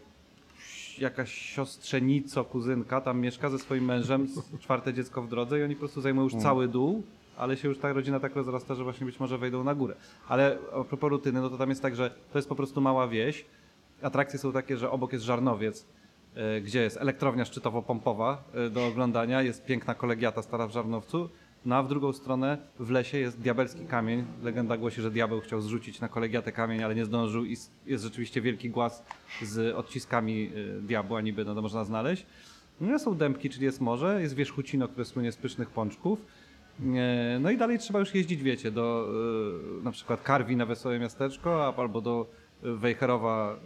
[0.98, 4.28] jakaś siostrzenico, kuzynka tam mieszka ze swoim mężem,
[4.60, 7.02] czwarte dziecko w drodze i oni po prostu zajmują już cały dół,
[7.36, 9.94] ale się już ta rodzina tak rozrasta, że właśnie być może wejdą na górę.
[10.28, 13.08] Ale a propos rutyny, no to tam jest tak, że to jest po prostu mała
[13.08, 13.44] wieś.
[14.02, 15.86] Atrakcje są takie, że obok jest Żarnowiec,
[16.34, 21.28] e, gdzie jest elektrownia szczytowo-pompowa e, do oglądania, jest piękna kolegiata stara w Żarnowcu,
[21.66, 24.24] no a w drugą stronę w lesie jest diabelski kamień.
[24.42, 28.40] Legenda głosi, że diabeł chciał zrzucić na kolegiatę kamień, ale nie zdążył i jest rzeczywiście
[28.40, 29.04] wielki głaz
[29.42, 32.26] z odciskami e, diabła, niby no to można znaleźć.
[32.80, 36.18] No są dębki, czyli jest morze, jest wierzchucino, które słynie z pysznych pączków.
[37.40, 39.08] No i dalej trzeba już jeździć, wiecie, do
[39.80, 42.26] e, na przykład Karwi na Wesołe Miasteczko, albo do
[42.62, 43.56] e, Wejherowa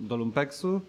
[0.00, 0.80] do Lumpeksu.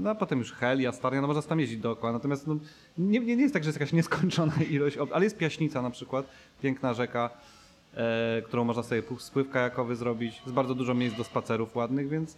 [0.00, 2.12] No a potem już Helia, Starnia, no można tam jeździć dookoła.
[2.12, 2.56] Natomiast no,
[2.98, 6.26] nie, nie, nie jest tak, że jest jakaś nieskończona ilość, ale jest Piaśnica na przykład,
[6.62, 7.30] piękna rzeka,
[7.94, 10.40] e, którą można sobie spływ kajakowy zrobić.
[10.40, 12.36] Jest bardzo dużo miejsc do spacerów ładnych, więc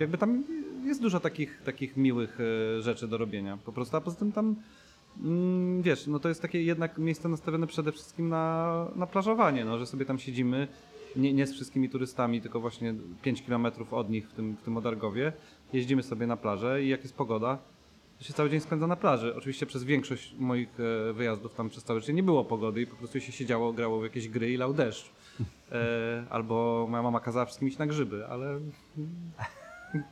[0.00, 0.44] jakby tam
[0.84, 3.58] jest dużo takich, takich miłych e, rzeczy do robienia.
[3.64, 4.56] Po prostu, a poza tym tam
[5.22, 9.78] Mm, wiesz, no to jest takie jednak miejsce nastawione przede wszystkim na, na plażowanie, no,
[9.78, 10.68] że sobie tam siedzimy,
[11.16, 14.76] nie, nie z wszystkimi turystami, tylko właśnie 5 kilometrów od nich w tym, w tym
[14.76, 15.32] Odargowie.
[15.72, 17.58] Jeździmy sobie na plażę i jak jest pogoda,
[18.18, 19.34] to się cały dzień spędza na plaży.
[19.36, 20.68] Oczywiście przez większość moich
[21.10, 24.00] e, wyjazdów tam przez cały dzień nie było pogody i po prostu się siedziało, grało
[24.00, 25.10] w jakieś gry i lał deszcz.
[25.72, 28.60] E, albo moja mama kazała wszystkim iść na grzyby, ale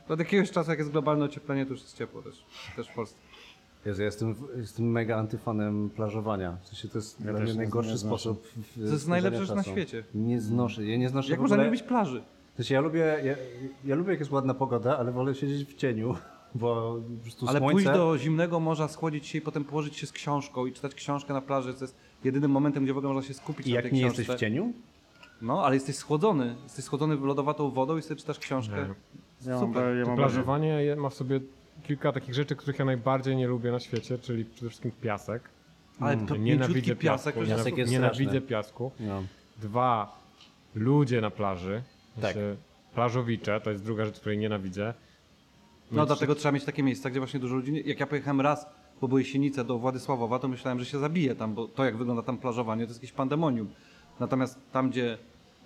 [0.09, 3.15] od jakiegoś czasu, jak jest globalne ocieplenie, to już jest ciepło też, też w Polsce.
[3.85, 6.57] Jezu, ja jestem, jestem mega antyfanem plażowania.
[6.63, 8.47] W sensie to jest Ja dla mnie nie- najgorszy sposób.
[8.75, 10.03] To jest rzecz na świecie.
[10.15, 12.23] Nie znoszę, ja nie znoszę Jak w można nie lubić plaży?
[12.55, 13.35] Sensie ja lubię, ja,
[13.85, 16.15] ja lubię jak jest ładna pogoda, ale wolę siedzieć w cieniu,
[16.55, 17.73] bo po prostu Ale słońce...
[17.73, 21.33] pójść do zimnego morza, schłodzić się i potem położyć się z książką i czytać książkę
[21.33, 23.83] na plaży, to jest jedynym momentem, gdzie w ogóle można się skupić I na jak
[23.85, 24.21] tej nie książce.
[24.21, 24.73] jesteś w cieniu?
[25.41, 26.55] No, ale jesteś schłodzony.
[26.63, 28.75] Jesteś schłodzony lodowatą wodą i sobie czytasz książkę.
[29.45, 29.97] Ja mam, Super.
[29.97, 31.39] ja mam plażowanie je- ma w sobie
[31.83, 35.41] kilka takich rzeczy, których ja najbardziej nie lubię na świecie, czyli przede wszystkim piasek.
[35.99, 36.27] Ale Mm.
[36.27, 36.99] to Nienawidzę piasek.
[36.99, 37.31] piasku.
[37.31, 38.41] to jest- Piasek jest Nienawidzę straszny.
[38.41, 38.91] piasku.
[38.99, 39.23] No.
[39.61, 40.19] Dwa,
[40.75, 41.81] ludzie na plaży.
[42.21, 42.35] Tak.
[42.95, 44.93] Plażowicze, to jest druga rzecz, której nienawidzę.
[45.91, 47.83] No dlatego trzeba mieć takie miejsca, gdzie właśnie dużo ludzi...
[47.85, 48.65] Jak ja pojechałem raz,
[49.01, 52.23] bo były Sienice do Władysławowa, to myślałem, że się zabije tam, bo to jak wygląda
[52.23, 53.69] tam plażowanie, to jest jakieś pandemonium.
[54.19, 55.17] Natomiast tam, gdzie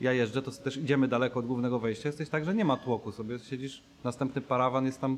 [0.02, 2.10] ja jeżdżę, to też idziemy daleko od głównego wejścia.
[2.10, 3.40] Jesteś tak, że nie ma tłoku sobie.
[3.40, 5.18] Siedzisz, następny parawan jest tam,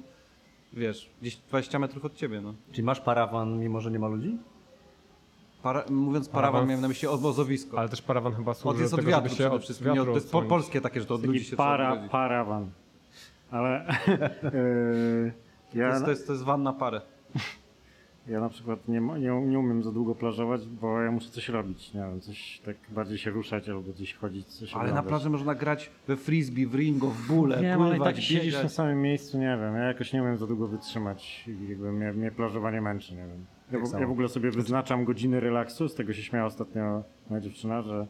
[0.74, 2.54] wiesz, gdzieś 20 metrów od ciebie, no.
[2.72, 4.38] Czyli masz parawan, mimo że nie ma ludzi?
[5.64, 7.80] Para, mówiąc parawan, Parawan- miałem na myśli obozowisko.
[7.80, 9.88] Ale też parawan chyba Od służy jest do od tego, wiatru żeby się od wszystkim.
[9.88, 12.70] Wiatru od- to jest po, polskie takie, że to od ludzi się para, parawan.
[13.52, 13.86] Ale
[15.72, 17.02] To ja, jest, to, jest, to jest van na parę.
[18.28, 21.94] ja na przykład nie, nie, nie umiem za długo plażować, bo ja muszę coś robić.
[21.94, 25.56] Nie wiem, coś tak bardziej się ruszać albo gdzieś chodzić, coś Ale na plaży można
[25.56, 28.64] grać we frisbee, w ringo, w bóle, Nie, pływać, tak siedzisz biegać.
[28.64, 32.32] na samym miejscu, nie wiem, ja jakoś nie umiem za długo wytrzymać jakby mnie, mnie
[32.32, 33.46] plażowanie męczy, nie wiem.
[33.72, 37.42] Ja, Tak ja w ogóle sobie wyznaczam godziny relaksu, z tego się śmiała ostatnio moja
[37.42, 38.08] dziewczyna, że,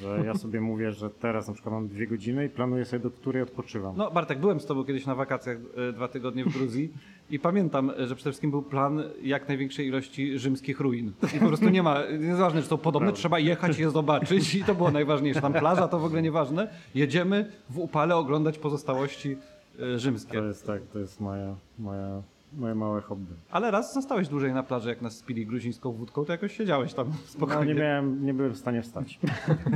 [0.00, 3.10] że ja sobie mówię, że teraz na przykład mam dwie godziny i planuję sobie, do
[3.10, 3.94] której odpoczywam.
[3.96, 5.56] No Bartek, byłem z tobą kiedyś na wakacjach
[5.88, 6.92] e, dwa tygodnie w Gruzji
[7.30, 11.12] i pamiętam, e, że przede wszystkim był plan jak największej ilości rzymskich ruin.
[11.36, 13.18] I po prostu nie ma, nieważne czy są podobne, Prawda.
[13.18, 15.40] trzeba jechać je zobaczyć i to było najważniejsze.
[15.40, 16.68] Tam plaża to w ogóle nieważne.
[16.94, 19.36] Jedziemy w upale oglądać pozostałości
[19.80, 20.38] e, rzymskie.
[20.38, 22.22] To jest tak, to jest moja, moja,
[22.52, 23.34] moje małe hobby.
[23.50, 27.06] Ale raz zostałeś dłużej na plaży, jak nas spili gruzińską wódką, to jakoś siedziałeś tam
[27.10, 27.74] No, spokojnie.
[27.74, 29.18] nie, miałem, nie byłem w stanie wstać.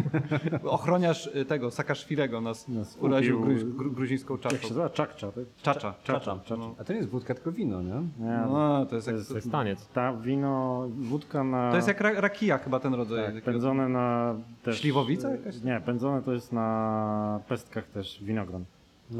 [0.64, 3.56] Ochroniarz e, tego, Sakaszwilego nas Nas uraził ubił.
[3.56, 4.68] gru, gru, gruzińską Jak się czaczą.
[4.68, 4.88] nazywa?
[4.90, 5.32] Czakcza.
[5.32, 5.44] tak?
[5.62, 5.94] Czacza.
[6.04, 6.20] Czacza.
[6.36, 6.56] czacza.
[6.56, 6.74] No.
[6.78, 7.94] A to nie jest wódka, tylko wino, nie?
[8.18, 9.86] Nie, No, to jest to jak, jest, To jest taniec.
[9.88, 11.70] ta wino, wódka na...
[11.70, 13.34] to jest jak ra- rakija chyba ten rodzaj.
[13.34, 14.80] Tak, pędzone na też...
[14.80, 15.62] Śliwowica jakaś?
[15.62, 18.64] Nie, pędzone to jest na pestkach też winogron.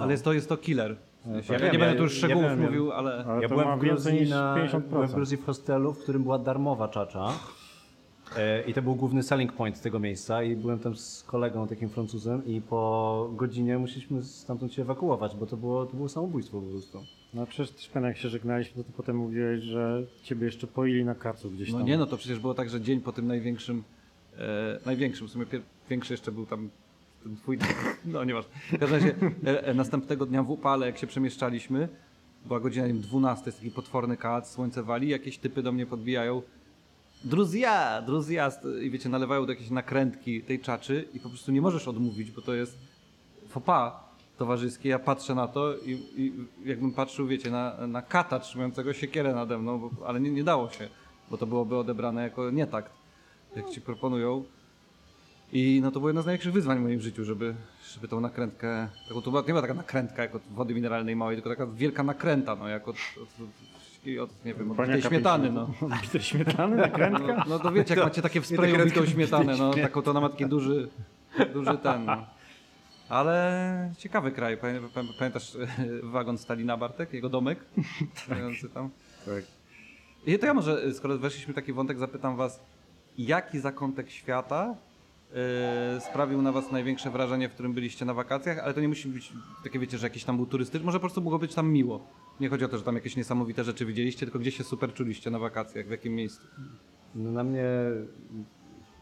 [0.01, 0.97] Ale jest to, jest to kiler.
[1.27, 3.25] Ja ja wiem, nie będę tu już ja szczegółów wiem, mówił, ale...
[3.29, 4.81] Ale Ja byłem w, Gruzji na, 50%.
[4.81, 7.29] byłem w Gruzji w hostelu, w którym była darmowa czacza.
[8.37, 11.89] E, I to był główny selling point tego miejsca i byłem tam z kolegą, takim
[11.89, 16.67] Francuzem i po godzinie musieliśmy stamtąd się ewakuować, bo to było, to było samobójstwo po
[16.67, 16.99] prostu.
[17.35, 21.05] No przecież też pamiętam, jak się żegnaliśmy, to ty potem mówiłeś, że ciebie jeszcze poili
[21.05, 21.87] na kacu gdzieś No tam.
[21.87, 23.83] nie, no to przecież było tak, że dzień po tym największym,
[24.39, 25.61] e, największym, w sumie pier-
[25.91, 26.69] większy jeszcze był tam
[27.25, 27.59] ten twój,
[28.05, 28.45] no nie masz.
[28.45, 29.15] W każdym razie
[29.47, 31.89] e, e, następnego dnia w upale, jak się przemieszczaliśmy,
[32.47, 35.87] była godzina nie wiem, 12, jest taki potworny kac, słońce wali, jakieś typy do mnie
[35.87, 36.43] podbijają.
[37.25, 41.89] Druzja, druzja i wiecie, nalewają do jakiejś nakrętki tej czaczy i po prostu nie możesz
[41.89, 42.79] odmówić, bo to jest
[43.67, 43.93] pas
[44.39, 44.89] towarzyskie.
[44.89, 46.33] Ja patrzę na to i, i
[46.65, 50.71] jakbym patrzył, wiecie, na, na kata trzymającego siekierę nade mną, bo, ale nie, nie dało
[50.71, 50.89] się,
[51.31, 52.93] bo to byłoby odebrane jako nietakt,
[53.57, 54.45] jak ci proponują.
[55.53, 57.55] I no to było jedno z największych wyzwań w moim życiu, żeby,
[57.95, 61.37] żeby tą nakrętkę, taką, to była, nie była taka nakrętka jak od wody mineralnej małej,
[61.37, 65.09] tylko taka wielka nakręta, no jak od, od, od, od nie wiem, od tej Baniaka
[65.09, 65.71] śmietany, no.
[66.03, 67.27] Bitej śmietany, nakrętka?
[67.27, 70.21] No, no to wiecie, jak macie takie w sprayu bitą śmietanę, no taką to ona
[70.21, 70.89] ma taki duży,
[71.53, 72.27] duży ten, no.
[73.09, 74.57] Ale ciekawy kraj.
[74.59, 75.67] Pamię- pamię- Pamiętasz e,
[76.03, 77.59] wagon Stalina Bartek, jego domek?
[78.25, 78.91] Stojący tam.
[79.27, 79.45] Tak.
[80.27, 82.61] I to ja może, e, skoro weszliśmy w taki wątek, zapytam was,
[83.19, 84.75] jaki zakątek świata
[86.01, 89.33] sprawił na was największe wrażenie, w którym byliście na wakacjach, ale to nie musi być
[89.65, 92.07] takie, wiecie, że jakiś tam był turystyczny, może po prostu mogło być tam miło.
[92.41, 95.31] Nie chodzi o to, że tam jakieś niesamowite rzeczy widzieliście, tylko gdzie się super czuliście
[95.31, 96.47] na wakacjach, w jakim miejscu.
[97.15, 97.65] No, na mnie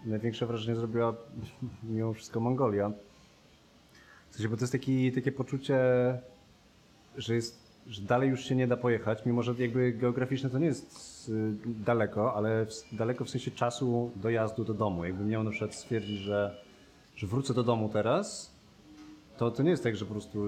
[0.07, 1.14] największe wrażenie zrobiła
[1.83, 2.92] mimo wszystko Mongolia.
[4.31, 5.79] W sensie, bo to jest taki, takie poczucie,
[7.16, 10.66] że, jest, że dalej już się nie da pojechać, mimo że jakby geograficzne to nie
[10.66, 11.12] jest
[11.67, 15.05] daleko, ale daleko w sensie czasu dojazdu do domu.
[15.05, 16.57] Jakbym miał na przykład stwierdzić, że,
[17.17, 18.53] że wrócę do domu teraz,
[19.37, 20.45] to, to nie jest tak, że po prostu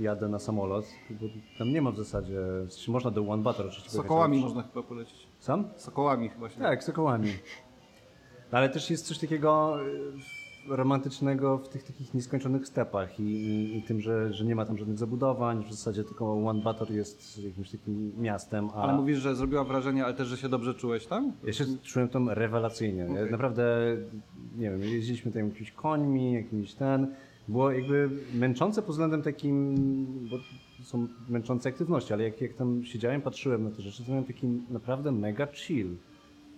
[0.00, 1.26] jadę na samolot, bo
[1.58, 4.46] tam nie ma w zasadzie, w sensie można do One Butter oczywiście pojechać, Sokołami ale-
[4.46, 5.26] można chyba polecieć.
[5.40, 5.64] Sam?
[5.76, 7.28] Sokołami chyba się Tak, sokołami.
[8.52, 10.12] No, ale też jest coś takiego, y,
[10.68, 14.78] romantycznego w tych takich nieskończonych stepach i, i, i tym, że, że nie ma tam
[14.78, 19.36] żadnych zabudowań, w zasadzie tylko One Bator jest jakimś takim miastem, a Ale mówisz, że
[19.36, 21.32] zrobiła wrażenie, ale też, że się dobrze czułeś tam?
[21.44, 23.02] ja się czułem tam rewelacyjnie.
[23.02, 23.30] Ja Okej.
[23.30, 23.96] Naprawdę,
[24.58, 27.06] nie wiem, jeździliśmy tam jakimiś końmi, jakimiś ten,
[27.48, 29.74] było jakby męczące pod względem takim,
[30.30, 30.36] bo
[30.84, 34.46] są męczące aktywności, ale jak, jak tam siedziałem, patrzyłem na te rzeczy, to miałem taki
[34.70, 35.96] naprawdę mega chill.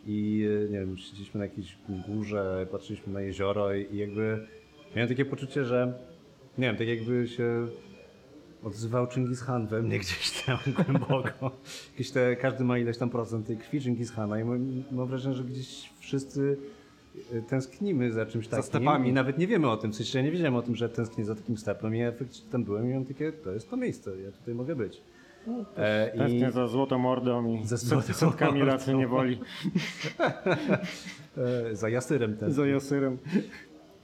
[0.06, 4.46] I e, nie wiem, siedzieliśmy na jakiejś górze, patrzyliśmy na jezioro i, jakby
[4.96, 5.92] miałem takie poczucie, że
[6.58, 7.66] nie wiem, tak jakby się
[8.64, 11.50] odzywał Chingis Khan we mnie gdzieś tam głęboko.
[11.92, 15.34] Jakieś te, każdy ma ileś tam procent tej krwi Chingis Khana i mam, mam wrażenie,
[15.34, 16.56] że gdzieś wszyscy
[17.32, 18.64] e, tęsknimy za czymś takim.
[18.64, 19.08] stepami.
[19.08, 21.24] I nawet nie wiemy o tym, w sensie ja nie wiedziałem o tym, że tęsknię
[21.24, 22.12] za takim stepem i ja
[22.52, 25.00] tam byłem i mam takie, to jest to miejsce, ja tutaj mogę być.
[25.76, 28.72] E, Tęsknię za złotą mordą i złotą setkami mordą.
[28.72, 29.40] racji niewoli,
[31.70, 32.52] e, za jasyrem ten.
[32.52, 33.18] za jasyrem.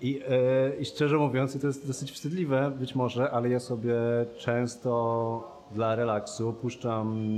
[0.00, 3.94] I, e, I szczerze mówiąc, i to jest dosyć wstydliwe być może, ale ja sobie
[4.38, 7.30] często dla relaksu puszczam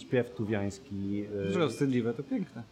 [0.00, 1.24] śpiew tuwiański.
[1.48, 2.62] e, Że wstydliwe, to piękne.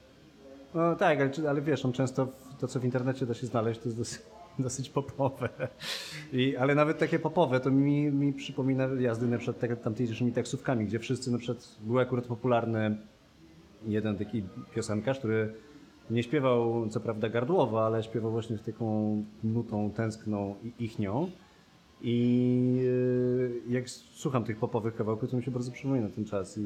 [0.75, 3.81] No tak, ale, ale wiesz, on często w- to, co w internecie da się znaleźć,
[3.81, 4.23] to jest dosyć,
[4.59, 5.49] dosyć popowe.
[6.33, 10.87] I, ale nawet takie popowe to mi, mi przypomina jazdy na przykład tak, tamtejszymi taksówkami,
[10.87, 12.97] gdzie wszyscy na przykład był akurat popularny
[13.87, 14.43] jeden taki
[14.75, 15.55] piosenkarz, który
[16.11, 21.31] nie śpiewał co prawda gardłowo, ale śpiewał właśnie w taką nutą tęskną i ichnią.
[22.03, 22.81] I
[23.69, 26.59] e, jak słucham tych popowych kawałków, to mi się bardzo przypomina ten czas.
[26.59, 26.63] I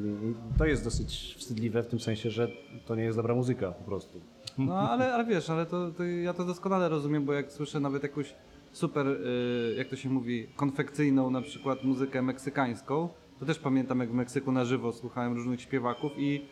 [0.59, 2.49] to jest dosyć wstydliwe w tym sensie, że
[2.87, 4.21] to nie jest dobra muzyka po prostu.
[4.59, 8.03] No ale, ale wiesz, ale to, to ja to doskonale rozumiem, bo jak słyszę nawet
[8.03, 8.35] jakąś
[8.73, 13.09] super, y, jak to się mówi, konfekcyjną na przykład muzykę meksykańską,
[13.41, 16.45] to też pamiętam jak w Meksyku na żywo słuchałem różnych śpiewaków i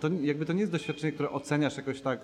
[0.00, 2.20] to jakby to nie jest doświadczenie, które oceniasz jakoś tak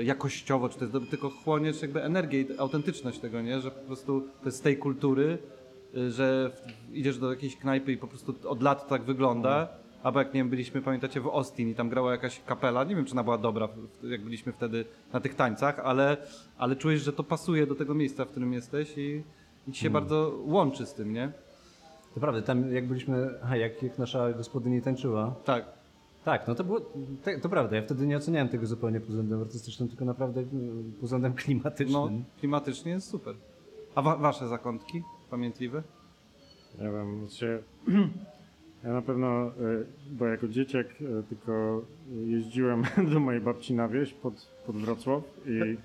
[0.00, 3.60] y, jakościowo, czy to jest tylko chłoniesz jakby energię i autentyczność tego, nie?
[3.60, 5.38] Że po prostu to jest z tej kultury,
[5.96, 6.50] y, że
[6.92, 9.68] idziesz do jakiejś knajpy i po prostu od lat tak wygląda.
[10.06, 12.84] Albo jak nie wiem, byliśmy, pamiętacie, w Austin i tam grała jakaś kapela.
[12.84, 13.68] Nie wiem, czy ona była dobra,
[14.02, 16.16] jak byliśmy wtedy na tych tańcach, ale,
[16.58, 19.22] ale czujesz, że to pasuje do tego miejsca, w którym jesteś i,
[19.68, 21.32] i ci się bardzo łączy z tym, nie?
[22.14, 25.64] To prawda, tam jak byliśmy, aha, jak, jak nasza gospodyni tańczyła, Tak.
[26.24, 29.40] tak, no to było, to, to prawda, ja wtedy nie oceniałem tego zupełnie pod względem
[29.40, 31.92] artystycznym, tylko naprawdę pod względem klimatycznym.
[32.02, 33.34] No, klimatycznie jest super.
[33.94, 35.82] A wa- wasze zakątki pamiętliwe?
[36.78, 37.62] Nie wiem, znaczy,
[38.86, 39.52] ja na pewno, y,
[40.12, 41.82] bo jako dzieciak y, tylko
[42.26, 44.34] jeździłem do mojej babci na wieś pod,
[44.66, 45.76] pod Wrocław i,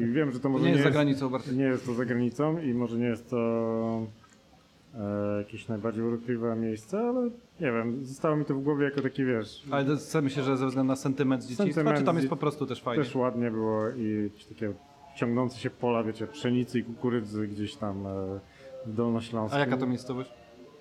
[0.00, 1.56] i wiem, że to może nie jest za granicą, Bartek.
[1.56, 4.06] nie jest to za granicą i może nie jest to
[4.94, 7.22] e, jakieś najbardziej urokliwe miejsce, ale
[7.60, 10.66] nie wiem, zostało mi to w głowie jako taki, wiesz, Ale jest- myślę, że ze
[10.66, 13.04] względu na sentyment z dzieciństwa, Sentyment czy tam z jest po prostu też fajnie?
[13.04, 14.72] też ładnie było i takie
[15.16, 18.10] ciągnące się pola, wiecie, pszenicy i kukurydzy gdzieś tam e,
[18.86, 19.56] w Dolnośląsku.
[19.56, 20.30] A jaka to miejscowość?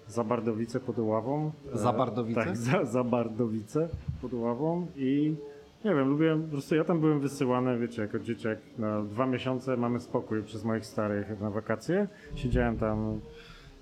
[0.08, 1.52] Zabardowice pod Ławą.
[1.74, 2.46] E, Zabardowice?
[2.46, 3.90] Tak, za, Zabardowice
[4.22, 5.36] pod Ławą i
[5.86, 9.78] nie wiem, lubiłem, po prostu ja tam byłem wysyłany, wiecie, jako dzieciak na dwa miesiące
[9.78, 12.08] mamy spokój przez moich starych na wakacje.
[12.36, 13.20] Siedziałem tam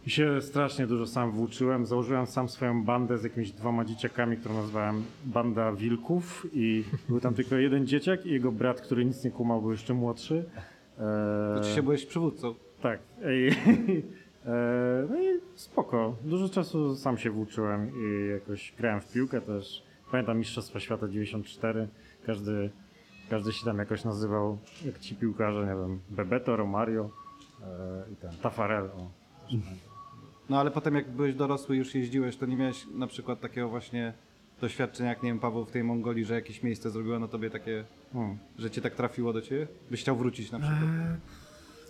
[0.05, 1.85] i się strasznie dużo sam włóczyłem.
[1.85, 7.33] Założyłem sam swoją bandę z jakimiś dwoma dzieciakami, którą nazwałem Banda Wilków i był tam
[7.33, 10.45] tylko jeden dzieciak i jego brat, który nic nie kumał, był jeszcze młodszy.
[10.99, 12.53] E, Oczywiście byłeś przywódcą.
[12.81, 12.99] tak.
[13.21, 13.53] I, e,
[15.09, 16.15] no i spoko.
[16.23, 19.83] Dużo czasu sam się włóczyłem i jakoś grałem w piłkę też.
[20.11, 21.87] Pamiętam Mistrzostwa Świata 94.
[22.25, 22.69] Każdy,
[23.29, 27.09] każdy się tam jakoś nazywał, jak ci piłkarze, nie wiem, Bebeto, Romario
[27.61, 28.85] e, i ten Tafarel.
[28.85, 29.09] O.
[30.49, 33.69] No ale potem jak byłeś dorosły i już jeździłeś, to nie miałeś na przykład takiego
[33.69, 34.13] właśnie
[34.61, 37.83] doświadczenia, jak nie wiem, Paweł w tej Mongolii, że jakieś miejsce zrobiło na tobie takie,
[38.13, 38.37] Hmm.
[38.57, 39.67] że cię tak trafiło do ciebie?
[39.91, 40.81] Byś chciał wrócić na przykład?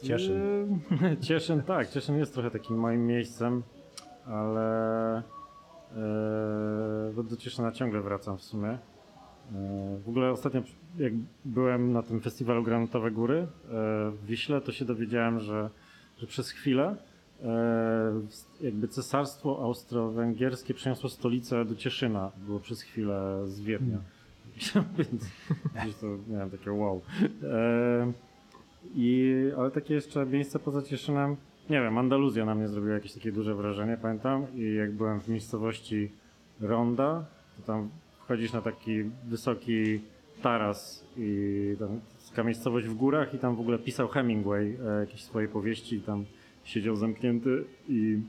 [0.03, 0.41] Cieszyn.
[1.03, 1.89] E, Cieszyn, tak.
[1.89, 3.63] Cieszyn jest trochę takim moim miejscem,
[4.25, 5.21] ale e,
[7.15, 8.69] bo do Cieszyna ciągle wracam w sumie.
[8.69, 8.77] E,
[10.05, 10.61] w ogóle ostatnio,
[10.97, 11.13] jak
[11.45, 13.47] byłem na tym festiwalu Granatowe Góry
[14.11, 15.69] w Wiśle, to się dowiedziałem, że,
[16.17, 16.95] że przez chwilę
[18.61, 22.31] jakby cesarstwo austro-węgierskie przeniosło stolicę do Cieszyna.
[22.37, 23.97] Było przez chwilę z Wiednia.
[24.97, 25.25] Więc
[25.75, 27.01] gdzieś to miałem takie wow.
[28.83, 31.35] E, i, ale takie jeszcze miejsce poza Cieszynem,
[31.69, 34.45] nie wiem, Andaluzja na mnie zrobiła jakieś takie duże wrażenie, pamiętam.
[34.55, 36.11] I jak byłem w miejscowości
[36.61, 37.25] Ronda,
[37.57, 37.89] to tam
[38.19, 39.99] wchodzisz na taki wysoki
[40.41, 41.99] taras i tam
[42.29, 46.01] taka miejscowość w górach i tam w ogóle pisał Hemingway e, jakieś swoje powieści i
[46.01, 46.25] tam
[46.63, 48.19] siedział zamknięty i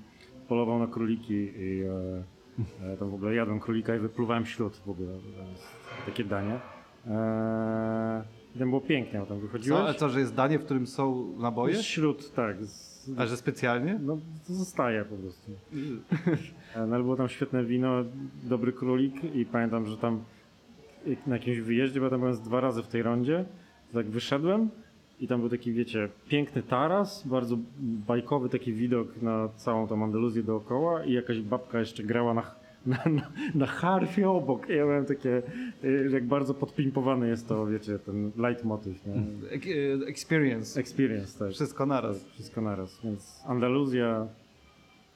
[0.49, 4.91] polował na króliki i e, e, tam w ogóle jadłem królika i wypluwałem ślub w
[4.91, 5.13] ogóle.
[5.53, 5.67] Jest
[6.07, 6.59] takie danie.
[7.07, 8.25] E,
[8.57, 9.81] I tam było pięknie, bo tam Co, wychodziłeś.
[9.81, 11.83] ale co, że jest danie, w którym są naboje?
[11.83, 12.65] Śród, tak.
[12.65, 13.99] Z, A że specjalnie?
[14.03, 15.51] no, to zostaje po prostu.
[16.77, 18.05] E, No ale było tam świetne wino,
[18.43, 20.21] dobry królik i pamiętam, że tam
[21.27, 23.45] na jakimś wyjeździe, bo tam byłem dwa razy w tej rondzie,
[23.93, 24.71] tak wyszedłem
[25.21, 30.43] i tam był taki, wiecie, piękny taras, bardzo bajkowy taki widok na całą tą Andaluzję
[30.43, 32.43] dookoła i jakaś babka jeszcze grała na,
[32.87, 34.69] na, na, na harfie obok.
[34.69, 35.43] I ja miałem takie,
[35.85, 39.15] y, jak bardzo podpimpowany jest to, wiecie, ten leitmotiv, nie?
[39.51, 39.67] Ek-
[40.03, 40.81] e, Experience.
[40.81, 41.55] Experience też.
[41.55, 42.25] Wszystko naraz.
[42.25, 43.01] Tak, wszystko naraz.
[43.05, 44.27] Więc Andaluzja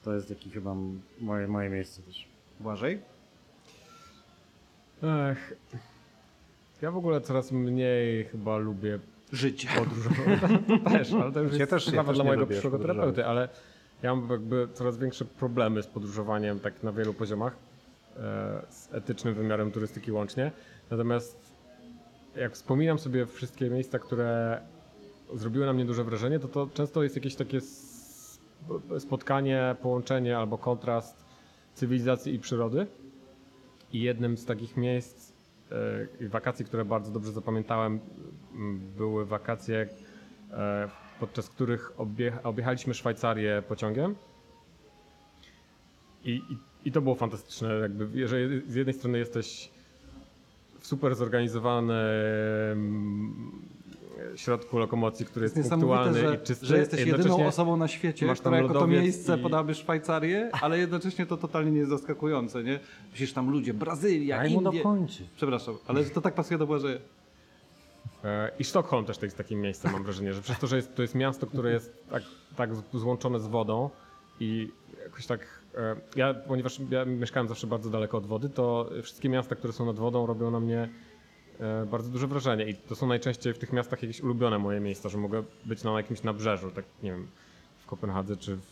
[0.04, 0.74] to jest taki chyba
[1.20, 2.28] moje, moje miejsce też.
[2.60, 2.98] Błażej?
[5.30, 5.52] Ech.
[6.82, 8.98] Ja w ogóle coraz mniej chyba lubię
[9.32, 9.68] Życie.
[9.78, 10.40] podróżować.
[10.84, 13.26] To też, ale to już Ja jest też- ja sprawa też dla mojego lubię psychoterapeuty,
[13.26, 13.48] ale
[14.02, 17.56] ja mam jakby coraz większe problemy z podróżowaniem tak na wielu poziomach,
[18.16, 20.52] e, z etycznym wymiarem turystyki łącznie.
[20.90, 21.58] Natomiast
[22.36, 24.60] jak wspominam sobie wszystkie miejsca, które
[25.34, 27.60] zrobiły na mnie duże wrażenie, to to często jest jakieś takie
[28.98, 31.24] spotkanie, połączenie albo kontrast
[31.74, 32.86] cywilizacji i przyrody.
[33.92, 35.32] I jednym z takich miejsc
[35.72, 38.00] e, i wakacji, które bardzo dobrze zapamiętałem,
[38.96, 39.88] były wakacje,
[40.52, 40.88] e,
[41.20, 44.14] podczas których obje, objechaliśmy Szwajcarię pociągiem.
[46.24, 47.74] I, i, I to było fantastyczne.
[47.74, 49.70] Jakby, jeżeli z jednej strony jesteś
[50.80, 51.98] w super zorganizowanym
[54.36, 57.76] środku lokomocji, który jest, Jest punktualny niesamowite, i że, czysty, że jesteś jedyną jednocześnie- osobą
[57.76, 61.78] na świecie, masz która jako to miejsce i- podałaby Szwajcarię, ale jednocześnie to totalnie nie
[61.78, 62.80] jest zaskakujące, nie?
[63.12, 64.62] Przecież tam ludzie, Brazylia, Indie...
[64.78, 65.22] dokończyć.
[65.36, 66.98] Przepraszam, ale to tak pasuje do Błażeja.
[68.24, 71.02] E, I Sztokholm też jest takim miejscem, mam wrażenie, że przez to, że jest, to
[71.02, 72.22] jest miasto, które jest tak,
[72.56, 73.90] tak złączone z wodą
[74.40, 74.70] i
[75.04, 75.40] jakoś tak.
[75.74, 79.86] e, Ja, ponieważ ja mieszkałem zawsze bardzo daleko od wody, to wszystkie miasta, które są
[79.86, 80.88] nad wodą, robią na mnie
[81.60, 82.68] e, bardzo duże wrażenie.
[82.68, 85.90] I to są najczęściej w tych miastach jakieś ulubione moje miejsca, że mogę być na
[85.92, 87.26] jakimś nabrzeżu, tak nie wiem,
[87.78, 88.62] w Kopenhadze czy w,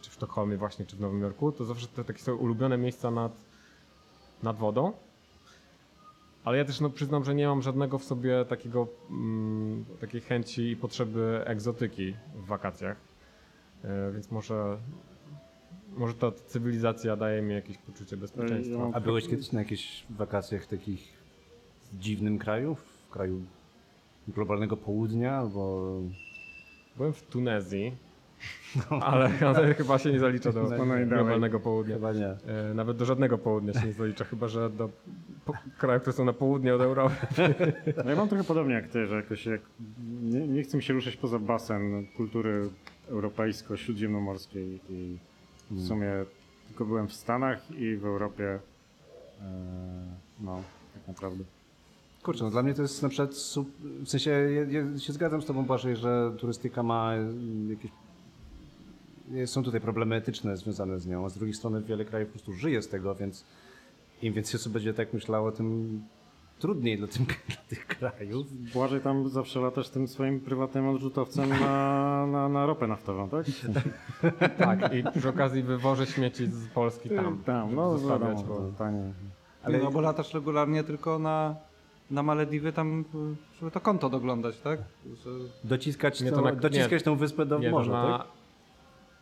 [0.00, 1.52] czy w Sztokholmie, właśnie, czy w Nowym Jorku.
[1.52, 3.32] To zawsze te takie są ulubione miejsca nad,
[4.42, 4.92] nad wodą.
[6.48, 10.70] Ale ja też no, przyznam, że nie mam żadnego w sobie takiego, mm, takiej chęci
[10.70, 12.96] i potrzeby egzotyki w wakacjach.
[13.84, 14.76] E, więc może,
[15.96, 18.90] może ta cywilizacja daje mi jakieś poczucie bezpieczeństwa.
[18.92, 21.12] A byłeś kiedyś na jakichś wakacjach takich
[21.92, 22.74] w dziwnym kraju?
[22.74, 23.42] W kraju
[24.28, 25.92] globalnego południa albo...
[26.96, 27.96] Byłem w Tunezji,
[29.00, 31.94] ale, ale chyba się nie zalicza do No globalnego południa.
[31.94, 32.26] Chyba nie.
[32.26, 34.90] E, Nawet do żadnego południa się nie zalicza, chyba że do
[35.48, 37.14] po, krajów, które są na południe od Europy.
[38.04, 39.60] No ja mam trochę podobnie jak ty, że jakoś jak
[40.22, 42.70] nie, nie chcę mi się ruszać poza basen kultury
[43.08, 45.18] europejsko-śródziemnomorskiej i
[45.70, 46.10] w sumie
[46.68, 48.58] tylko byłem w Stanach i w Europie.
[49.40, 49.44] E,
[50.40, 50.62] no,
[50.94, 51.44] tak naprawdę.
[52.22, 53.30] Kurczę, no dla mnie to jest na przykład,
[54.04, 57.12] w sensie ja, ja się zgadzam z tobą Błażej, że turystyka ma
[57.70, 57.90] jakieś,
[59.50, 62.52] są tutaj problemy etyczne związane z nią, a z drugiej strony wiele krajów po prostu
[62.52, 63.44] żyje z tego, więc
[64.22, 66.00] im więcej osób będzie tak myślało, tym
[66.58, 68.46] trudniej dla, tym, dla tych krajów.
[68.72, 73.46] Błażej tam zawsze latasz tym swoim prywatnym odrzutowcem na, na, na ropę naftową, tak?
[74.58, 77.38] Tak, i przy okazji wywożę śmieci z Polski tam.
[77.46, 79.12] Tam, no zostawiać, wiadomo, bo- tanie.
[79.62, 79.78] Ale...
[79.78, 81.56] No bo latasz regularnie tylko na,
[82.10, 83.04] na Malediwy tam,
[83.58, 84.80] żeby to konto doglądać, tak?
[85.24, 85.30] Że...
[85.64, 87.04] Dociskać, Nie, tą, to na- dociskać nie.
[87.04, 88.26] tą wyspę do Nie, morza, to tak?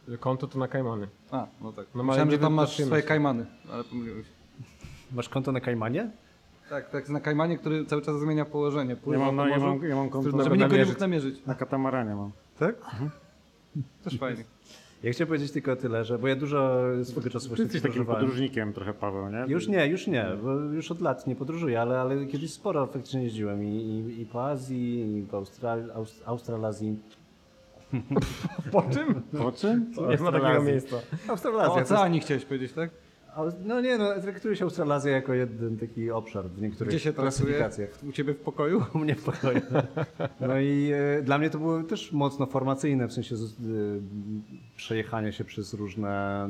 [0.09, 0.16] na...
[0.18, 1.09] Konto to na Kajmany.
[1.30, 1.86] A, no tak.
[1.94, 4.30] No Myślałem, że Malediwy tam masz swoje kajmany, ale pomyliłem się.
[5.13, 6.11] Masz konto na Kajmanie?
[6.71, 8.97] Tak, tak, na kajmanie, który cały czas zmienia położenie.
[9.07, 10.89] Ja mam, po na, ja mam, ja mam konto żeby nikt nie namierzyć.
[10.89, 11.47] mógł namierzyć.
[11.47, 12.31] na katamaranie mam.
[12.59, 12.75] Tak?
[14.05, 14.45] Też fajnie.
[15.03, 18.07] Ja chciałem powiedzieć tylko tyle, że bo ja dużo swego czasu Ty właśnie jesteś takim
[18.07, 19.45] podróżnikiem trochę, Paweł, nie?
[19.49, 23.23] Już nie, już nie, bo już od lat nie podróżuję, ale, ale kiedyś sporo faktycznie
[23.23, 26.99] jeździłem i, i, i po Azji, i po Austral, Aust, Australazji.
[28.73, 29.23] Po czym?
[29.39, 29.93] Po czym?
[29.97, 30.71] Nie ma takiego Australazji.
[30.73, 30.97] miejsca.
[31.29, 31.73] O Australazja.
[31.75, 32.91] to jest, oceanii chciałeś powiedzieć, tak?
[33.64, 37.91] No nie, no traktuje się Australazję jako jeden taki obszar w niektórych Gdzie się klasyfikacjach.
[38.09, 38.84] U ciebie w pokoju?
[38.95, 39.61] U mnie w pokoju.
[40.41, 43.39] No i e, dla mnie to było też mocno formacyjne, w sensie e,
[44.76, 46.49] przejechania się przez różne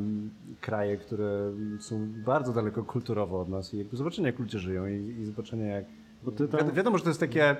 [0.60, 5.16] kraje, które są bardzo daleko kulturowo od nas i jakby zobaczenia jak ludzie żyją i,
[5.20, 5.84] i zobaczenia jak...
[6.36, 6.46] Tam...
[6.46, 7.56] Wiad- wiadomo, że to jest takie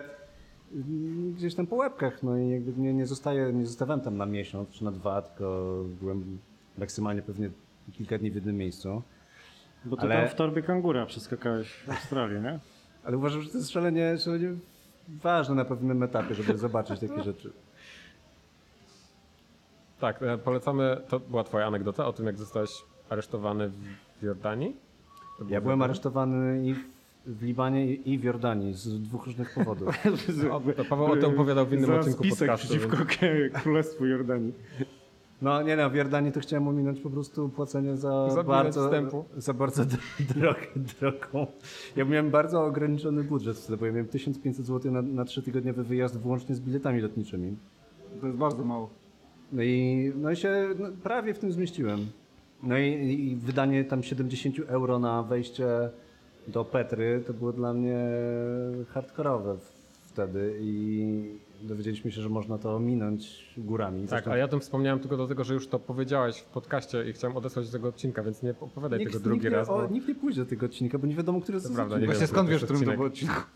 [1.36, 4.68] gdzieś tam po łebkach, no i jakby nie, nie, zostaję, nie zostawiam tam na miesiąc
[4.70, 6.38] czy na dwa, tylko byłem
[6.78, 7.50] maksymalnie pewnie
[7.92, 9.02] kilka dni w jednym miejscu.
[9.86, 12.58] Bo ty Ale- tam w torbie kangura przeskakałeś w Australii, nie?
[13.04, 14.48] Ale uważam, że to jest szalenie, szalenie
[15.08, 17.52] ważne na pewnym etapie, żeby zobaczyć takie rzeczy.
[20.00, 22.70] Tak, e, polecamy, to była twoja anegdota o tym, jak zostałeś
[23.08, 23.70] aresztowany
[24.20, 24.76] w Jordanii?
[25.48, 29.94] Ja byłem aresztowany i w w Libanie i w Jordanii z dwóch różnych powodów.
[30.52, 32.66] O, to Paweł o tym opowiadał w innym Za odcinku spisek podcastu.
[32.66, 32.96] przeciwko
[33.62, 34.52] Królestwu Jordanii.
[35.42, 38.84] No nie no, w Jordanii to chciałem ominąć po prostu płacenie za, Za bilet bardzo,
[38.84, 39.24] wstępu.
[39.36, 39.84] za bardzo
[40.34, 40.66] drogę,
[41.00, 41.46] drogą.
[41.96, 45.84] Ja miałem bardzo ograniczony budżet wtedy, bo ja miałem 1500 zł na, na 3 tygodniowy
[45.84, 47.56] wyjazd wyłącznie z biletami lotniczymi.
[48.20, 48.90] To jest bardzo mało.
[49.52, 52.06] No i, no i się no, prawie w tym zmieściłem.
[52.62, 52.84] No i,
[53.30, 55.66] i wydanie tam 70 euro na wejście
[56.48, 57.98] do Petry to było dla mnie
[58.88, 59.56] hardkorowe
[60.16, 64.00] wtedy i dowiedzieliśmy się, że można to minąć górami.
[64.00, 67.08] Tak, Zresztą a ja o tym wspomniałem tylko dlatego, że już to powiedziałeś w podcaście
[67.10, 69.68] i chciałem odesłać do tego odcinka, więc nie opowiadaj tego drugi nikt, raz.
[69.68, 69.94] Nie, o, Bo...
[69.94, 72.00] nikt nie pójdzie do tego odcinka, bo nie wiadomo, który to jest prawda, odcinek.
[72.10, 73.26] nie Właśnie skąd wiesz, jest w którym to odcinek.
[73.28, 73.50] było odcinku?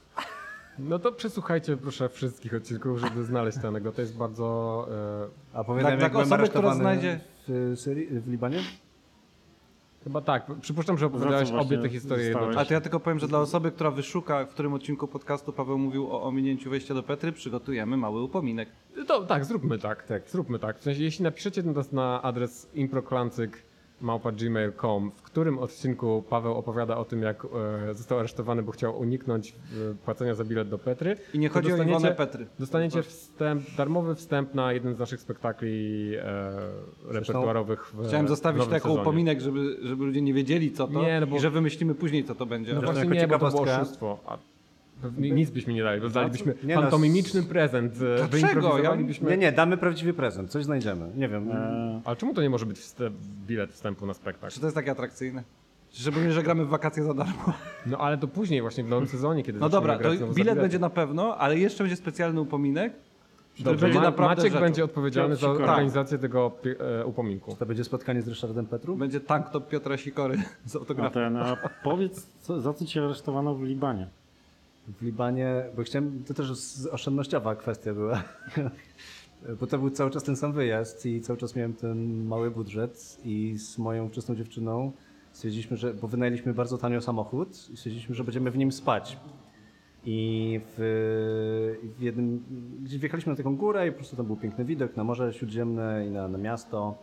[0.78, 3.96] No to przesłuchajcie proszę wszystkich odcinków, żeby znaleźć tę anegdotę.
[3.96, 4.88] To jest bardzo...
[5.52, 8.58] E, A powiedziałem, Tak, jak tak, osoby, która znajdzie- w, Syrii, w Libanie?
[10.04, 12.60] Chyba tak, przypuszczam, że opowiadałeś obie te historie jednocześnie.
[12.60, 15.78] A to ja tylko powiem, że dla osoby, która wyszuka, w którym odcinku podcastu Paweł
[15.78, 18.68] mówił o ominięciu wejścia do Petry, przygotujemy mały upominek.
[19.06, 20.02] To, tak, zróbmy tak.
[20.02, 20.30] Tak.
[20.30, 20.78] Zróbmy tak.
[20.78, 22.70] W sensie, jeśli napiszecie nas na adres
[24.02, 27.44] improklancyk.gmail.com, w którym odcinku Paweł opowiada o tym, jak
[27.90, 31.16] e, został aresztowany, bo chciał uniknąć e, płacenia za bilet do Petry.
[31.34, 32.46] I nie chodzi o Iwonę Petry.
[32.58, 38.74] Dostaniecie wstęp, darmowy wstęp na jeden z naszych spektakli e, repertuarowych w Chciałem zostawić taką
[38.78, 39.00] sezonie.
[39.00, 42.24] upominek, żeby, żeby ludzie nie wiedzieli co to Nie, no bo- i że wymyślimy później
[42.24, 42.74] co to będzie.
[42.74, 44.18] No Zresztą właśnie nie, bo to było oszustwo.
[44.26, 44.38] A
[45.18, 47.94] nic byśmy nie dali, bo dalibyśmy Nie no, pantomimiczny prezent.
[47.96, 48.28] e, Dlaczego?
[48.28, 51.10] wyimprowizowalibyśmy- Nie, nie, damy prawdziwy prezent, coś znajdziemy.
[51.16, 51.50] Nie wiem.
[51.50, 54.54] E, Ale czemu to nie może być wstęp, bilet wstępu na spektakl?
[54.54, 55.42] Czy to jest takie atrakcyjne?
[55.92, 57.52] Żeby że gramy w wakacje za darmo.
[57.86, 60.58] No ale to później właśnie w nowym sezonie, kiedy No dobra, to grać za bilet
[60.58, 62.92] będzie na pewno, ale jeszcze będzie specjalny upominek.
[63.60, 64.64] Dobrze, będzie Ma- naprawdę Maciek rzeczą.
[64.64, 66.52] będzie odpowiedzialny za organizację tego
[67.00, 67.56] e, upominku.
[67.58, 68.96] To będzie spotkanie z Ryszardem Petru?
[68.96, 71.12] Będzie tank top Piotra Sikory z a, autografem.
[71.34, 74.08] ten, a powiedz, co, za co cię aresztowano w Libanie?
[74.98, 76.50] W Libanie, bo chciałem, to też
[76.90, 78.22] oszczędnościowa kwestia była.
[79.60, 83.18] Bo to był cały czas ten sam wyjazd i cały czas miałem ten mały budżet
[83.24, 84.92] i z moją wczesną dziewczyną
[85.32, 89.18] stwierdziliśmy, że, bo wynajęliśmy bardzo tanio samochód i stwierdziliśmy, że będziemy w nim spać.
[90.04, 92.44] I w, w jednym,
[92.82, 96.06] gdzieś wjechaliśmy na taką górę i po prostu tam był piękny widok na Morze Śródziemne
[96.06, 96.98] i na, na miasto.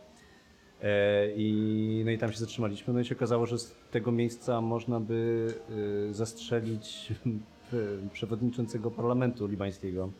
[0.82, 2.94] E, I, no i tam się zatrzymaliśmy.
[2.94, 5.46] No i się okazało, że z tego miejsca można by
[6.10, 7.12] y, zastrzelić
[8.12, 10.10] przewodniczącego parlamentu libańskiego.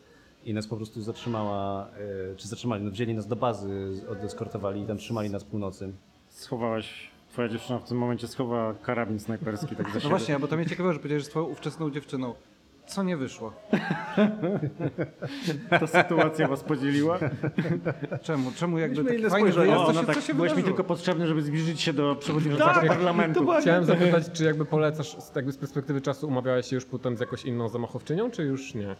[0.45, 1.87] I nas po prostu zatrzymała,
[2.33, 5.93] y, czy zatrzymali, no wzięli nas do bazy, odeskortowali i tam trzymali nas północy.
[6.29, 10.57] Schowałeś, twoja dziewczyna w tym momencie schowa karabin snajperski tak za No właśnie, bo to
[10.57, 12.33] mnie ciekawe, że powiedziałeś, że z twoją ówczesną dziewczyną.
[12.89, 13.53] Co nie wyszło?
[15.69, 17.19] Ta sytuacja was podzieliła?
[18.21, 18.51] Czemu?
[18.51, 20.63] Czemu jakby taki inne fajny wyjazd, O, co no się, tak, co się byłeś mi
[20.63, 23.47] tylko potrzebny, żeby zbliżyć się do przewodniczącego parlamentu.
[23.61, 27.19] Chciałem zapytać, czy jakby polecasz, z- jakby z perspektywy czasu umawiałeś się już potem z
[27.19, 28.95] jakąś inną zamachowczynią, czy już nie?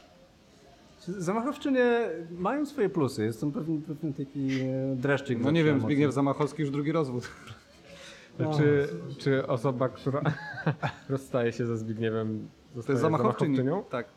[1.07, 5.39] Zamachowczynie mają swoje plusy, jest tam pewien, pewien taki e, dreszczyk.
[5.39, 5.81] No nie wiem.
[5.81, 7.29] Zbigniew Zamachowski już drugi rozwód.
[8.57, 8.87] Czy,
[9.17, 10.21] czy osoba, która
[11.09, 13.57] rozstaje się ze Zbigniewem, To zostaje jest zamachowczyni.
[13.57, 13.89] zamachowczynią?
[13.89, 14.07] Tak.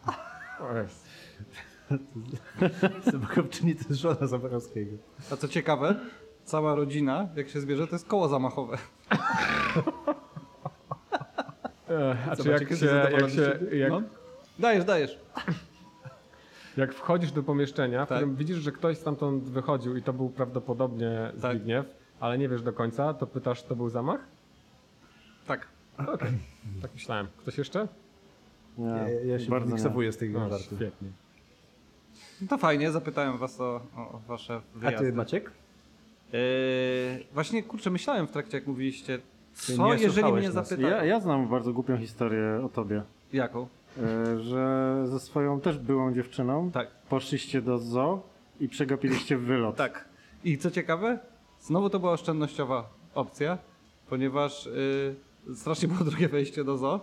[3.13, 4.97] Zamachowczyni to jest żona Zamachowskiego.
[5.33, 5.95] A co ciekawe,
[6.45, 8.79] cała rodzina, jak się zbierze, to jest koło zamachowe.
[11.91, 14.03] E, A czy jak się, jak się, jak, No.
[14.59, 15.19] Dajesz, dajesz.
[16.77, 18.19] jak wchodzisz do pomieszczenia, w Tak.
[18.19, 21.57] którym widzisz, że ktoś stamtąd wychodził i to był prawdopodobnie Tak.
[21.57, 21.87] Zbigniew,
[22.21, 24.21] ale nie wiesz do końca, to pytasz, to był zamach?
[25.47, 25.67] Tak.
[25.99, 26.33] Okej,
[26.83, 27.27] tak myślałem.
[27.37, 27.89] Ktoś jeszcze?
[28.79, 29.73] Nie, Ja, ja się bardzo nie.
[29.75, 30.67] miksowuję z tych No, żartów.
[30.77, 31.09] świetnie.
[32.41, 35.11] No to fajnie, zapytałem was o, o wasze A wyjazdy.
[35.11, 35.51] ty Maciek?
[36.33, 36.39] Yy,
[37.35, 39.19] właśnie, kurczę, myślałem w trakcie, jak mówiliście,
[39.55, 40.89] co nie jeżeli mnie zapytają?
[40.89, 43.03] Ja, ja znam bardzo głupią historię o tobie,
[43.33, 43.67] Jaką?
[43.99, 46.89] e, że ze swoją też byłą dziewczyną Tak.
[47.09, 48.23] poszliście do zoo
[48.61, 49.77] i przegapiliście wylot.
[49.77, 50.05] Tak.
[50.45, 51.19] I co ciekawe,
[51.61, 53.59] znowu to była oszczędnościowa opcja,
[54.09, 55.15] ponieważ yy,
[55.55, 57.01] strasznie było drugie wejście do zoo.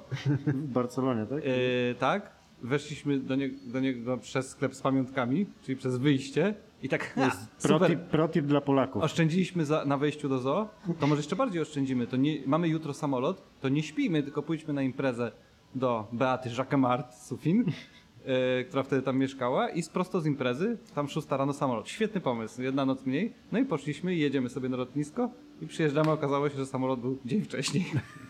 [0.47, 1.45] W Barcelonie, tak?
[1.45, 2.31] Yy, tak,
[2.61, 7.31] weszliśmy do, nie, do niego przez sklep z pamiątkami, czyli przez wyjście i tak, ha,
[7.57, 9.03] super, Protip, protip dla Polaków.
[9.03, 10.67] oszczędziliśmy za, na wejściu do zoo,
[10.99, 12.07] to może jeszcze bardziej oszczędzimy.
[12.07, 15.31] To nie, mamy jutro samolot, to nie śpijmy, tylko pójdźmy na imprezę
[15.75, 21.37] do Beaty Jacquemart Sufin, yy, która wtedy tam mieszkała i prosto z imprezy, tam szósta
[21.37, 21.89] rano samolot.
[21.89, 23.33] Świetny pomysł, jedna noc mniej.
[23.51, 25.29] No i poszliśmy i jedziemy sobie na lotnisko
[25.61, 27.85] i przyjeżdżamy, okazało się, że samolot był dzień wcześniej.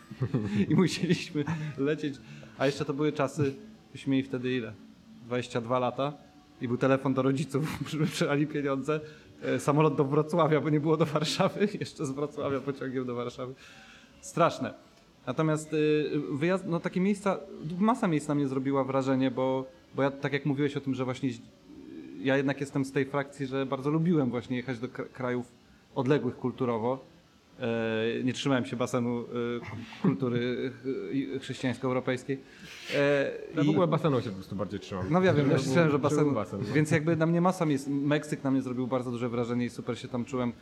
[0.70, 1.44] I musieliśmy
[1.78, 2.16] lecieć.
[2.58, 3.56] A jeszcze to były czasy,
[3.92, 4.74] byśmy mieli wtedy ile?
[5.26, 6.14] 22 lata
[6.62, 9.00] i był telefon do rodziców, żeby przelali pieniądze.
[9.44, 11.68] E, Samolot do Wrocławia, bo nie było do Warszawy.
[11.80, 13.54] Jeszcze z Wrocławia pociągiem do Warszawy.
[14.22, 14.74] Straszne.
[15.28, 17.40] Natomiast y, wyjazd, no takie miejsca,
[17.80, 19.66] masa miejsc na mnie zrobiła wrażenie, bo,
[19.96, 21.30] bo ja tak jak mówiłeś o tym, że właśnie
[22.22, 25.52] ja jednak jestem z tej frakcji, że bardzo lubiłem właśnie jechać do kra- krajów
[25.96, 27.06] odległych kulturowo.
[27.62, 32.38] E, nie trzymałem się basenu e, kultury ch- chrześcijańsko-europejskiej.
[32.96, 35.06] E, Ja w ogóle basenu się po prostu bardziej trzymam.
[35.10, 36.74] no ja wiem, ja się myślałem, że żeby basen, no.
[36.74, 37.88] Więc jakby na mnie masa miejsc.
[37.88, 40.54] Meksyk na mnie zrobił bardzo duże wrażenie i super się tam czułem.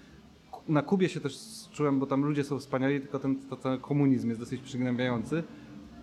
[0.67, 1.37] Na Kubie się też
[1.73, 5.43] czułem, bo tam ludzie są wspaniali, tylko ten cały komunizm jest dosyć przygnębiający.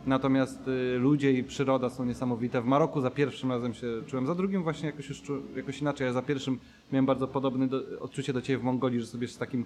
[0.07, 2.63] Natomiast y, ludzie i przyroda są niesamowite.
[2.63, 6.07] W Maroku za pierwszym razem się czułem, za drugim właśnie jakoś już czu, jakoś inaczej,
[6.07, 6.59] ale za pierwszym
[6.93, 9.65] miałem bardzo podobne do, odczucie do ciebie w Mongolii, że sobie z takim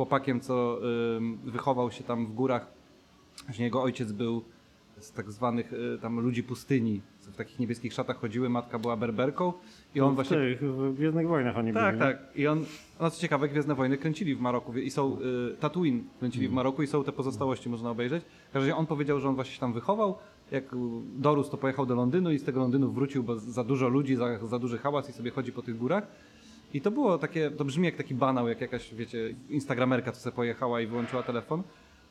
[0.00, 0.78] chłopakiem, co
[1.44, 2.66] wychował się tam w górach,
[3.44, 4.44] Właśnie jego ojciec był
[4.98, 8.96] z tak zwanych y, tam ludzi pustyni, co w takich niebieskich szatach chodziły, matka była
[8.96, 9.52] berberką
[9.94, 10.36] i on w właśnie...
[10.36, 12.08] tych w Gwiezdnych Wojnach oni Tak, byli.
[12.08, 12.12] nie?
[12.14, 12.36] tak.
[12.36, 12.64] I on,
[13.00, 15.16] no co ciekawe, Gwiezdne Wojny kręcili w Maroku i są,
[15.52, 18.24] y, Tatooine kręcili w Maroku i są te pozostałości, można obejrzeć.
[18.24, 20.18] W każdym razie on powiedział, że on właśnie się tam wychował,
[20.50, 20.64] jak
[21.16, 24.46] dorósł, to pojechał do Londynu i z tego Londynu wrócił, bo za dużo ludzi, za,
[24.46, 26.06] za duży hałas i sobie chodzi po tych górach.
[26.74, 30.36] I to było takie, to brzmi jak taki banał, jak jakaś, wiecie, instagramerka, co sobie
[30.36, 31.62] pojechała i wyłączyła telefon.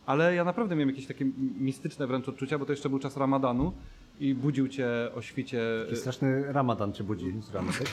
[0.06, 1.26] Ale ja naprawdę miałem jakieś takie
[1.60, 3.74] mistyczne wręcz odczucia, bo to jeszcze był czas ramadanu
[4.20, 7.88] i budził cię o świcie Taki straszny ramadan cię budzi z rana, tak?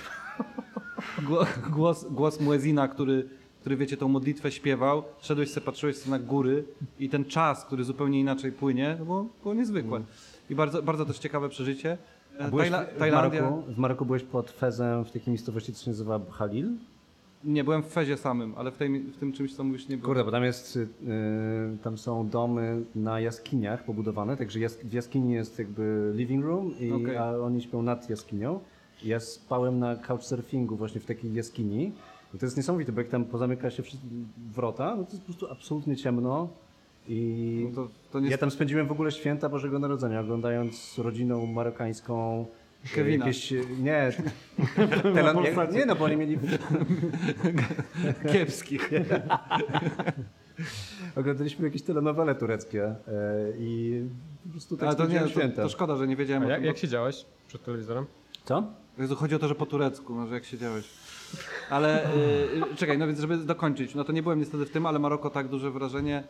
[1.29, 3.29] Gło- głos, głos muezina, który,
[3.61, 6.65] który wiecie, tą modlitwę śpiewał, szedłeś sobie, patrzyłeś sobie na góry
[6.99, 10.03] i ten czas, który zupełnie inaczej płynie, to było, było niezwykłe.
[10.51, 11.99] I bardzo, bardzo też ciekawe przeżycie.
[12.51, 13.43] Byłeś Tajla- w, w, Tajlandia.
[13.43, 16.69] Maroku, w Maroku byłeś pod Fezem w takiej miejscowości, co się nazywa Halil?
[17.45, 20.07] Nie, byłem w Fezie samym, ale w, tej, w tym czymś, co mówisz, nie byłem.
[20.07, 20.89] Kurde, bo tam jest, y,
[21.83, 26.93] tam są domy na jaskiniach pobudowane, także jask w jaskini jest jakby living room, i,
[26.93, 27.17] Okej.
[27.17, 28.61] a oni śpią nad jaskinią.
[29.05, 31.93] Ja spałem na couchsurfingu właśnie w takiej jaskini.
[32.35, 34.09] I to jest niesamowite, bo jak tam pozamyka się wszystkie
[34.55, 36.49] wrota, no to jest po prostu absolutnie ciemno.
[37.09, 40.99] I No to, to nie ja tam spędziłem w ogóle święta Bożego Narodzenia, oglądając z
[40.99, 42.47] rodziną marokańską
[42.85, 43.27] e, Kevina.
[43.27, 44.11] Jakieś, e, nie,
[45.15, 46.39] Telan, jak, nie no, bo oni mieli
[48.33, 48.91] kiepskich.
[51.17, 52.97] Oglądaliśmy jakieś telenowele tureckie e,
[53.59, 54.03] i
[54.45, 55.63] po prostu tak Ale to nie, to, święta.
[55.63, 56.67] to szkoda, że nie wiedziałem A o jak, tym.
[56.67, 58.07] jak siedziałeś przed telewizorem?
[58.45, 58.65] Co?
[59.17, 60.89] Chodzi o to, że po turecku, może jak siedziałeś.
[61.71, 62.11] Ale
[62.73, 65.31] y, czekaj, no więc żeby dokończyć, no to nie byłem niestety w tym, ale Maroko
[65.31, 66.25] tak duże wrażenie.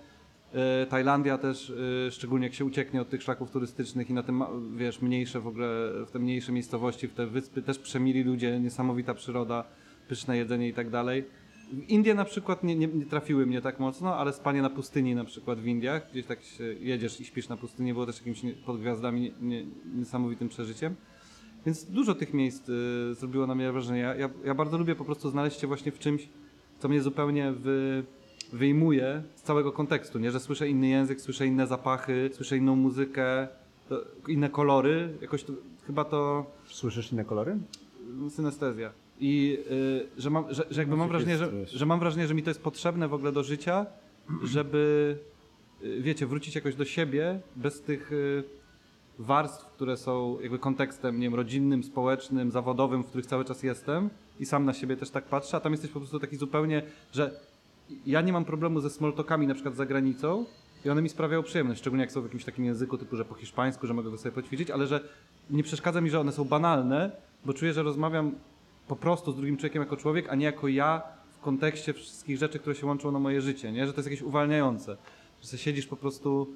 [0.55, 4.43] Y, Tajlandia też, y, szczególnie jak się ucieknie od tych szlaków turystycznych i na tym,
[4.77, 5.67] wiesz, mniejsze w ogóle,
[6.07, 9.65] w te mniejsze miejscowości, w te wyspy, też przemili ludzie, niesamowita przyroda,
[10.09, 11.25] pyszne jedzenie i tak dalej.
[11.89, 15.25] Indie na przykład nie, nie, nie trafiły mnie tak mocno, ale spanie na pustyni na
[15.25, 16.39] przykład w Indiach, gdzieś tak
[16.81, 20.97] jedziesz i śpisz na pustyni, było też jakimś pod gwiazdami nie, niesamowitym przeżyciem.
[21.67, 24.01] Więc dużo tych miejsc y, zrobiło na mnie wrażenie.
[24.01, 26.29] Ja, ja, ja bardzo lubię po prostu znaleźć się właśnie w czymś,
[26.79, 28.05] co mnie zupełnie wy,
[28.53, 30.31] wyjmuje z całego kontekstu, nie?
[30.31, 33.49] Że słyszę inny język, słyszę inne zapachy, słyszę inną muzykę,
[34.29, 35.19] inne kolory.
[35.21, 35.53] Jakoś to,
[35.87, 37.57] chyba to Słyszysz inne kolory?
[38.31, 38.93] synestezja.
[39.21, 42.43] I y, że, mam, że, że jakby mam wrażenie, że, że mam wrażenie, że mi
[42.43, 43.87] to jest potrzebne w ogóle do życia,
[44.43, 45.17] żeby
[45.83, 48.45] y, wiecie, wrócić jakoś do siebie bez tych y,
[49.19, 54.11] warstw, które są jakby kontekstem, nie wiem, rodzinnym, społecznym, zawodowym, w których cały czas jestem
[54.41, 56.83] i sam na siebie też tak patrzę, a tam jesteś po prostu taki zupełnie,
[57.13, 57.41] że
[58.07, 60.45] ja nie mam problemu ze smalltalkami na przykład za granicą
[60.85, 63.35] i one mi sprawiają przyjemność, szczególnie jak są w jakimś takim języku typu, że po
[63.35, 65.01] hiszpańsku, że mogę go sobie poćwiczyć, ale że
[65.51, 67.11] nie przeszkadza mi, że one są banalne,
[67.45, 68.33] bo czuję, że rozmawiam
[68.89, 72.59] po prostu z drugim człowiekiem jako człowiek, a nie jako ja w kontekście wszystkich rzeczy,
[72.59, 73.87] które się łączą na moje życie, nie?
[73.87, 74.97] Że to jest jakieś uwalniające.
[75.43, 76.47] Że sobie siedzisz po prostu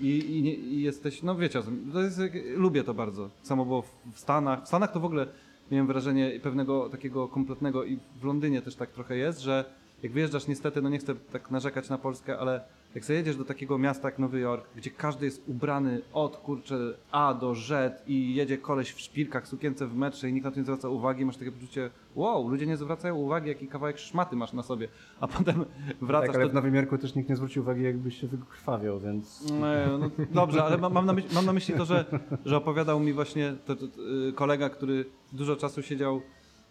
[0.00, 2.20] i, i, i jesteś, no wiecie to jest,
[2.56, 3.30] lubię to bardzo.
[3.42, 3.82] Samo było
[4.12, 4.64] w Stanach.
[4.64, 5.26] W Stanach to w ogóle
[5.70, 9.64] miałem wrażenie pewnego takiego kompletnego i w Londynie też tak trochę jest, że
[10.02, 12.60] jak wyjeżdżasz niestety, no nie chcę tak narzekać na Polskę, ale
[12.94, 16.94] jak sobie jedziesz do takiego miasta jak Nowy Jork, gdzie każdy jest ubrany od kurczę
[17.10, 20.56] A do Z i jedzie koleś w szpilkach, sukience w metrze i nikt na to
[20.56, 24.52] nie zwraca uwagi, masz takie poczucie, wow, ludzie nie zwracają uwagi, jaki kawałek szmaty masz
[24.52, 24.88] na sobie,
[25.20, 25.64] a potem
[26.00, 29.00] wracasz tak, ale do w Nowym Jorku też nikt nie zwrócił uwagi, jakbyś się wykrwawiał,
[29.00, 29.50] więc...
[29.50, 32.04] Nie, no, dobrze, ale mam, na myśli, mam na myśli to, że,
[32.44, 36.22] że opowiadał mi właśnie to, to, to, y, kolega, który dużo czasu siedział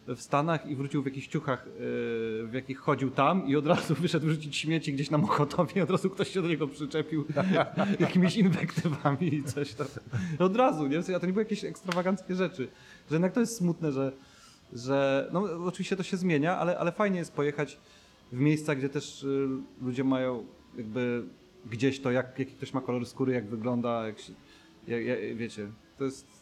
[0.08, 1.70] w Stanach i wrócił w jakichś ciuchach, y,
[2.48, 5.90] w jakich chodził tam i od razu wyszedł rzucić śmieci gdzieś na Mokotowie i od
[5.90, 7.26] razu ktoś się do niego przyczepił
[8.00, 9.88] jakimiś inwektywami i coś tam.
[10.40, 11.00] Od razu, nie?
[11.00, 12.68] A to nie były jakieś ekstrawaganckie rzeczy.
[13.10, 14.12] Że jednak to jest smutne, że,
[14.74, 17.78] że no oczywiście to się zmienia, ale, ale fajnie jest pojechać
[18.32, 19.48] w miejsca, gdzie też y,
[19.82, 20.46] ludzie mają
[20.78, 21.24] jakby
[21.66, 24.34] gdzieś to, jak, jaki ktoś ma kolor skóry, jak wygląda, jak się,
[24.88, 26.41] jak, jak, wiecie, to jest,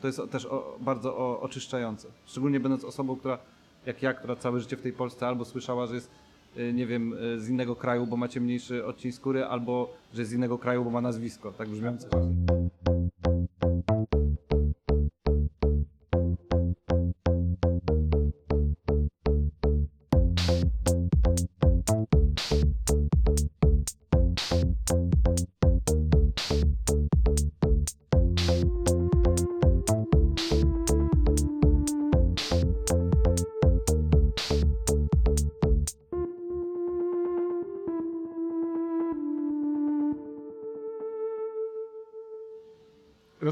[0.00, 2.08] to jest też o, bardzo o, oczyszczające.
[2.26, 3.38] Szczególnie będąc osobą, która,
[3.86, 6.10] jak ja, która całe życie w tej Polsce albo słyszała, że jest
[6.56, 10.30] y, nie wiem, y, z innego kraju, bo macie mniejszy odcień skóry, albo że jest
[10.30, 12.08] z innego kraju, bo ma nazwisko, tak brzmiące.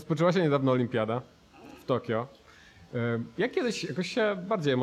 [0.08, 1.22] Rozpoczęła się niedawno olimpiada
[1.80, 2.26] w Tokio.
[2.94, 4.74] E, Ja kiedyś jakoś się bardziej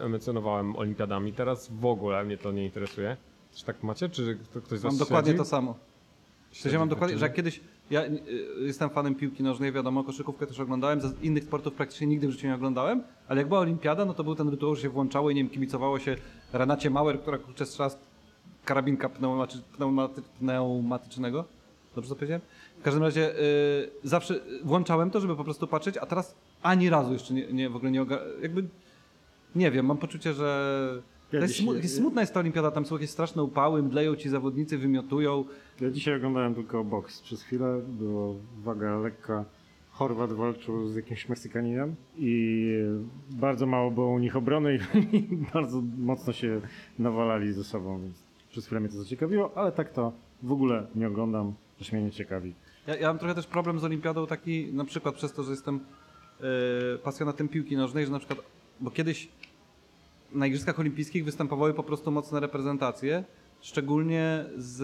[0.00, 3.16] emocjonowałem olimpiadami, teraz w ogóle mnie to nie interesuje.
[3.54, 4.08] Czy tak macie?
[4.08, 5.38] Czy kto- ktoś z was Mam dokładnie śledzi?
[5.38, 5.74] to samo.
[6.50, 7.60] W sensie mam Śledzi dokładnie, że jak kiedyś,
[7.90, 8.20] ja y,
[8.60, 12.46] jestem fanem piłki nożnej, wiadomo, koszykówkę też oglądałem, z innych sportów praktycznie nigdy w życiu
[12.46, 15.34] nie oglądałem, ale jak była olimpiada, no to był ten rytuał, że się włączało i
[15.34, 16.16] nie wiem, kibicowało się
[16.52, 17.90] Renacie Mauer, która kurczę strzela
[18.64, 21.44] karabinka pneumaty, pneumaty, pneumatycznego.
[21.94, 22.40] Dobrze to powiedziałem?
[22.78, 27.12] W każdym razie y, zawsze włączałem to, żeby po prostu patrzeć, a teraz ani razu
[27.12, 28.06] jeszcze nie, nie w ogóle nie
[28.42, 28.64] jakby
[29.56, 32.94] nie wiem, mam poczucie, że Ja jest dzisiaj- smu- smutna jest ta olimpiada, tam są
[32.94, 35.44] jakieś straszne upały, mdleją ci zawodnicy, wymiotują.
[35.80, 38.34] Ja dzisiaj oglądałem tylko boks przez chwilę, było
[38.64, 39.44] waga lekka.
[39.90, 42.68] Chorwat walczył z jakimś Meksykaninem i
[43.30, 44.78] bardzo mało było u nich obrony
[45.12, 45.22] i
[45.54, 46.60] bardzo mocno się
[46.98, 48.16] nawalali ze sobą, więc
[48.50, 50.12] przez chwilę mnie to zaciekawiło, ale tak to
[50.42, 52.54] w ogóle nie oglądam, też mnie nie ciekawi.
[52.86, 55.80] Ja, ja mam trochę też problem z olimpiadą taki, na przykład przez to, że jestem
[56.40, 56.46] yy,
[57.04, 58.38] pasjonatem piłki nożnej, że na przykład,
[58.80, 59.28] bo kiedyś
[60.32, 63.24] na Igrzyskach Olimpijskich występowały po prostu mocne reprezentacje,
[63.60, 64.78] szczególnie z,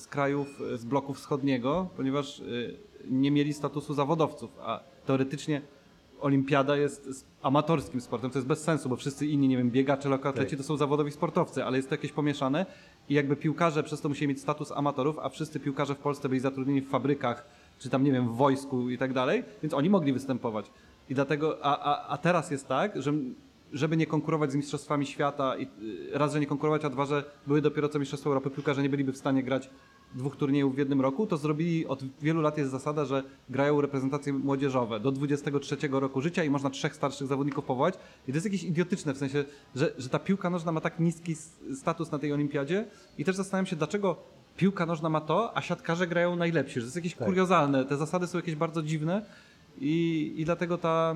[0.00, 2.76] z krajów z bloku wschodniego, ponieważ yy,
[3.10, 5.62] nie mieli statusu zawodowców, a teoretycznie
[6.24, 10.50] olimpiada jest amatorskim sportem, to jest bez sensu, bo wszyscy inni, nie wiem, biegacze, lekkoatleci
[10.50, 10.58] Tak.
[10.58, 12.66] to są zawodowi sportowcy, ale jest to jakieś pomieszane
[13.08, 16.40] i jakby piłkarze przez to musieli mieć status amatorów, a wszyscy piłkarze w Polsce byli
[16.40, 17.46] zatrudnieni w fabrykach,
[17.78, 20.70] czy tam, nie wiem, w wojsku i tak dalej, więc oni mogli występować.
[21.10, 23.12] I dlatego, a, a, a teraz jest tak, że
[23.72, 25.68] żeby nie konkurować z Mistrzostwami Świata, i y,
[26.12, 29.12] raz, że nie konkurować, a dwa, że były dopiero co Mistrzostwa Europy, piłkarze nie byliby
[29.12, 29.70] w stanie grać
[30.14, 34.32] dwóch turniejów w jednym roku, to zrobili, od wielu lat jest zasada, że grają reprezentacje
[34.32, 37.94] młodzieżowe do 23 roku życia i można trzech starszych zawodników powołać.
[38.28, 39.44] I to jest jakieś idiotyczne, w sensie,
[39.74, 41.34] że, że ta piłka nożna ma tak niski
[41.74, 42.86] status na tej olimpiadzie
[43.18, 44.16] i też zastanawiam się, dlaczego
[44.56, 48.26] piłka nożna ma to, a siatkarze grają najlepsi, że to jest jakieś kuriozalne, te zasady
[48.26, 49.22] są jakieś bardzo dziwne
[49.80, 51.14] i, i dlatego ta...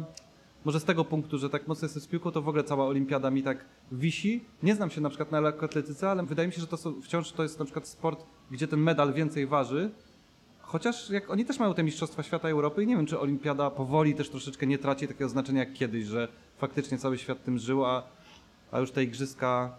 [0.65, 3.31] Może z tego punktu, że tak mocno jestem z piłką, to w ogóle cała olimpiada
[3.31, 4.45] mi tak wisi.
[4.63, 7.33] Nie znam się na przykład na lekkoatletyce, ale wydaje mi się, że to są, wciąż
[7.33, 9.91] to jest na przykład sport, gdzie ten medal więcej waży.
[10.61, 14.15] Chociaż jak oni też mają te Mistrzostwa Świata Europy i nie wiem, czy olimpiada powoli
[14.15, 16.29] też troszeczkę nie traci takiego znaczenia jak kiedyś, że
[16.59, 18.03] faktycznie cały świat tym żył, a,
[18.73, 19.79] a już te igrzyska...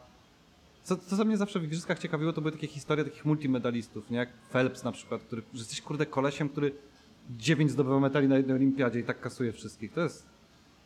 [0.84, 4.18] Co, co mnie zawsze w igrzyskach ciekawiło, to były takie historie takich multimedalistów, nie?
[4.18, 6.72] Jak Phelps na przykład, który, że jesteś kurde kolesiem, który
[7.30, 9.94] dziewięć zdobywa medali na jednej olimpiadzie i tak kasuje wszystkich.
[9.94, 10.26] To jest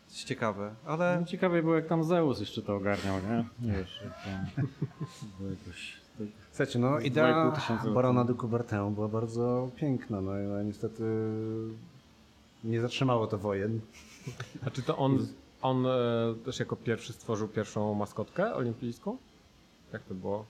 [0.07, 1.17] coś ciekawe, ale...
[1.19, 3.45] No, ciekawe było jak tam Zeus jeszcze to ogarniał, nie?
[3.59, 4.65] Wiesz, jak tam
[5.49, 6.02] jakoś...
[6.51, 7.53] Słuchajcie, no idea
[7.93, 11.03] barona de Coubertin była bardzo piękna, no i no, niestety
[12.63, 13.79] nie zatrzymało to wojen.
[14.67, 15.27] A czy to on,
[15.61, 15.89] on e,
[16.45, 19.17] też jako pierwszy stworzył pierwszą maskotkę olimpijską?
[19.93, 20.45] Jak to było?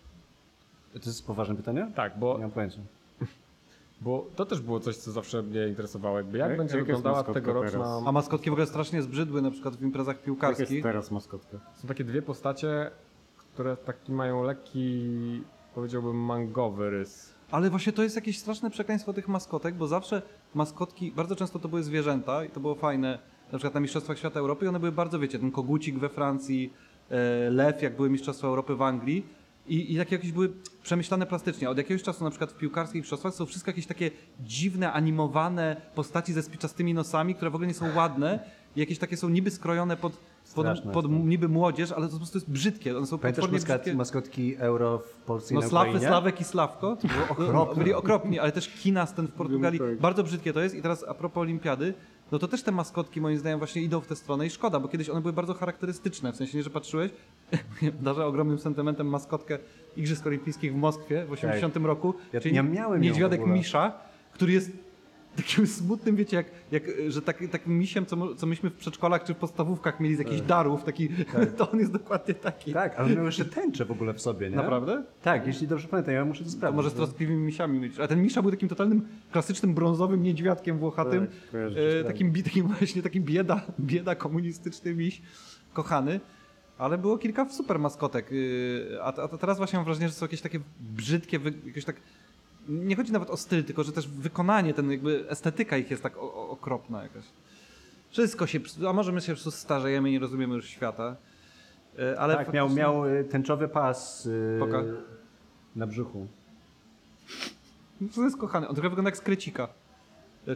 [0.94, 1.92] To jest poważne pytanie?
[1.96, 2.80] Tak, bo Nie mam pojęcia.
[4.02, 6.18] Bo to też było coś, co zawsze mnie interesowało.
[6.18, 7.72] Jakby jak Jak- będzie jak wyglądała tegoroczna...
[7.72, 8.04] teraz?
[8.06, 10.84] A maskotki w ogóle strasznie zbrzydły, na przykład w imprezach Jak jest piłkarskich.
[10.84, 11.58] teraz maskotka?
[11.82, 12.92] Są takie dwie postacie,
[13.54, 15.42] które taki mają lekki,
[15.76, 17.34] powiedziałbym, mangowy rys.
[17.52, 20.22] Ale właśnie to jest jakieś straszne przekleństwo tych maskotek, bo zawsze
[20.56, 23.20] maskotki, bardzo często to były zwierzęta i to było fajne,
[23.52, 26.74] na przykład na Mistrzostwach Świata Europy i one były bardzo, wiecie, ten kogucik we Francji,
[27.10, 29.26] e, lew, jak były Mistrzostwa Europy w Anglii
[29.68, 31.70] i, i takie jakieś były przemyślane plastycznie.
[31.70, 36.34] Od jakiegoś czasu na przykład w piłkarskich mistrzostwach są wszystko jakieś takie dziwne, animowane postaci
[36.34, 38.40] ze spiczastymi nosami, które w ogóle nie są ładne
[38.76, 40.18] i jakieś takie są niby skrojone pod,
[40.56, 41.12] pod, pod to.
[41.12, 42.98] niby młodzież, ale to po prostu jest brzydkie.
[42.98, 43.98] One są Pamiętasz potwornie maskot, brzydkie.
[43.98, 46.08] maskotki euro w Polsce i No na Sławy, Ukrainie?
[46.08, 46.98] Sławek i Sławko.
[47.54, 49.80] No, byli okropni, ale też Kinas ten w Portugalii.
[49.80, 49.98] Tak.
[50.00, 50.76] Bardzo brzydkie to jest.
[50.76, 51.94] I teraz a propos olimpiady,
[52.32, 54.88] no to też te maskotki moim zdaniem właśnie idą w tę stronę i szkoda, bo
[54.88, 56.34] kiedyś one były bardzo charakterystyczne.
[56.34, 57.12] W sensie nie, że patrzyłeś,
[58.02, 59.58] darzę ogromnym sentymentem maskotkę
[59.98, 62.14] Igrzysk Olimpijskich w Moskwie w 80 roku.
[62.34, 63.46] Ja- czyli ja miałem Niedźwiadek.
[63.46, 63.92] Misza,
[64.34, 64.72] który jest
[65.36, 69.34] takim smutnym, wiecie, jak, jak że taki, takim misiem, co, co myśmy w przedszkolach czy
[69.34, 71.10] w podstawówkach mieli z jakichś darów, taki,
[71.58, 72.74] to on jest dokładnie taki.
[72.74, 74.56] Tak, ale miał jeszcze tęczę w ogóle w sobie, nie?
[74.56, 75.04] Naprawdę?
[75.22, 76.76] Tak, jeśli dobrze pamiętam, ja muszę to To sprawdzić.
[76.76, 78.00] może z troskliwymi misiami mylisz.
[78.00, 81.28] A ten misza był takim totalnym, klasycznym brązowym niedźwiadkiem włochatym.
[81.52, 81.62] Tak,
[82.02, 85.22] e, takim, bi- takim właśnie takim bieda, bieda komunistyczny miś,
[85.74, 86.20] kochany.
[86.78, 88.32] Ale było kilka super maskotek.
[88.32, 91.96] yy, A, a teraz właśnie mam wrażenie, że są jakieś takie brzydkie, jakieś tak.
[92.68, 96.18] Nie chodzi nawet o styl, tylko że też wykonanie, ten jakby estetyka ich jest tak
[96.18, 97.24] o, o, okropna jakaś.
[98.10, 98.60] Wszystko się,
[98.90, 101.16] a może my się starzejemy i nie rozumiemy już świata.
[101.98, 104.84] Yy, Ale tak, miał, miał y, tęczowy pas y, Poka.
[105.76, 106.28] na brzuchu.
[108.16, 108.68] To jest kochany.
[108.68, 109.68] On trochę wygląda jak z krecika.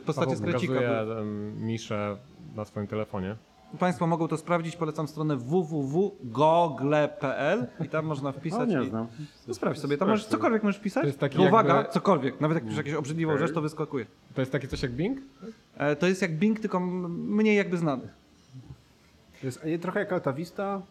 [0.06, 1.20] Pokazuję były.
[1.20, 2.18] em, Miszę
[2.56, 3.36] na swoim telefonie.
[3.80, 4.76] Państwo mogą to sprawdzić.
[4.76, 8.70] Polecam stronę www.google.pl i tam można wpisać.
[8.70, 8.90] nie i...
[8.90, 9.08] znam.
[9.48, 11.04] No sprawdź sobie, tam możesz cokolwiek możesz pisać.
[11.04, 12.42] To jest taki uwaga, jakby- cokolwiek.
[12.42, 14.06] Nawet jak piszesz jakąś obrzydliwą rzecz, to wyskakuje.
[14.36, 15.20] To jest takie coś jak Bing?
[15.78, 18.08] E, to jest jak Bing, tylko mniej jakby znany.
[19.42, 20.82] To jest trochę jak Altavista.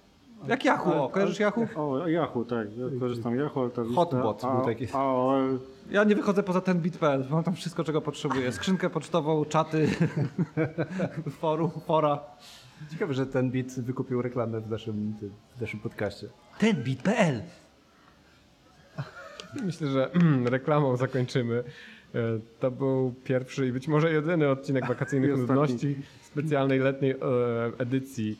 [0.48, 1.66] Jak Yahoo, o, kojarzysz Yahoo?
[1.76, 2.68] O, Yahoo, tak.
[2.78, 4.86] Ja korzystam Yahoo, Altavista, Hotbot był A- taki.
[4.92, 5.58] AOL.
[5.90, 8.52] Ja nie wychodzę poza ten bit.pl, mam tam wszystko, czego potrzebuję.
[8.52, 9.88] Skrzynkę pocztową, czaty,
[11.40, 12.18] forum, fora.
[12.90, 15.14] Ciekawe, że ten bit wykupił reklamę w naszym,
[15.56, 16.28] w naszym podcaście.
[16.58, 17.42] Ten bit.pl.
[19.66, 20.10] Myślę, że
[20.44, 21.64] reklamą zakończymy.
[22.14, 22.18] E,
[22.60, 27.16] To był pierwszy i być może jedyny odcinek wakacyjnych nudności specjalnej letniej e,
[27.78, 28.38] edycji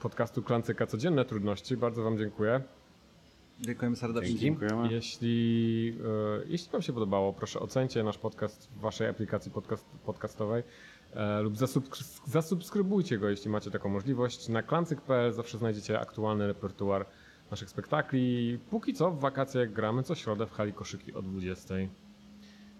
[0.00, 1.76] podcastu Klancyka Codzienne Trudności.
[1.76, 2.60] Bardzo Wam dziękuję.
[3.60, 4.38] Dziękujemy serdecznie.
[4.38, 4.92] Dziękujemy.
[4.92, 5.98] Jeśli,
[6.40, 10.62] e, jeśli Wam się podobało, proszę ocencie nasz podcast w Waszej aplikacji podcast, podcastowej
[11.16, 14.48] e, lub zasubskry- zasubskrybujcie go, jeśli macie taką możliwość.
[14.48, 17.06] Na klancyk.pl zawsze znajdziecie aktualny repertuar
[17.50, 18.58] naszych spektakli.
[18.70, 21.74] Póki co w wakacje gramy co środę w hali koszyki o 20.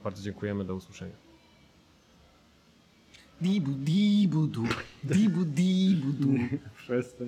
[0.04, 1.14] Bardzo dziękujemy, do usłyszenia.
[3.40, 4.64] Dibu, dibu, du.
[5.04, 6.28] Dibu, dibu, du.
[6.78, 7.26] Przestań.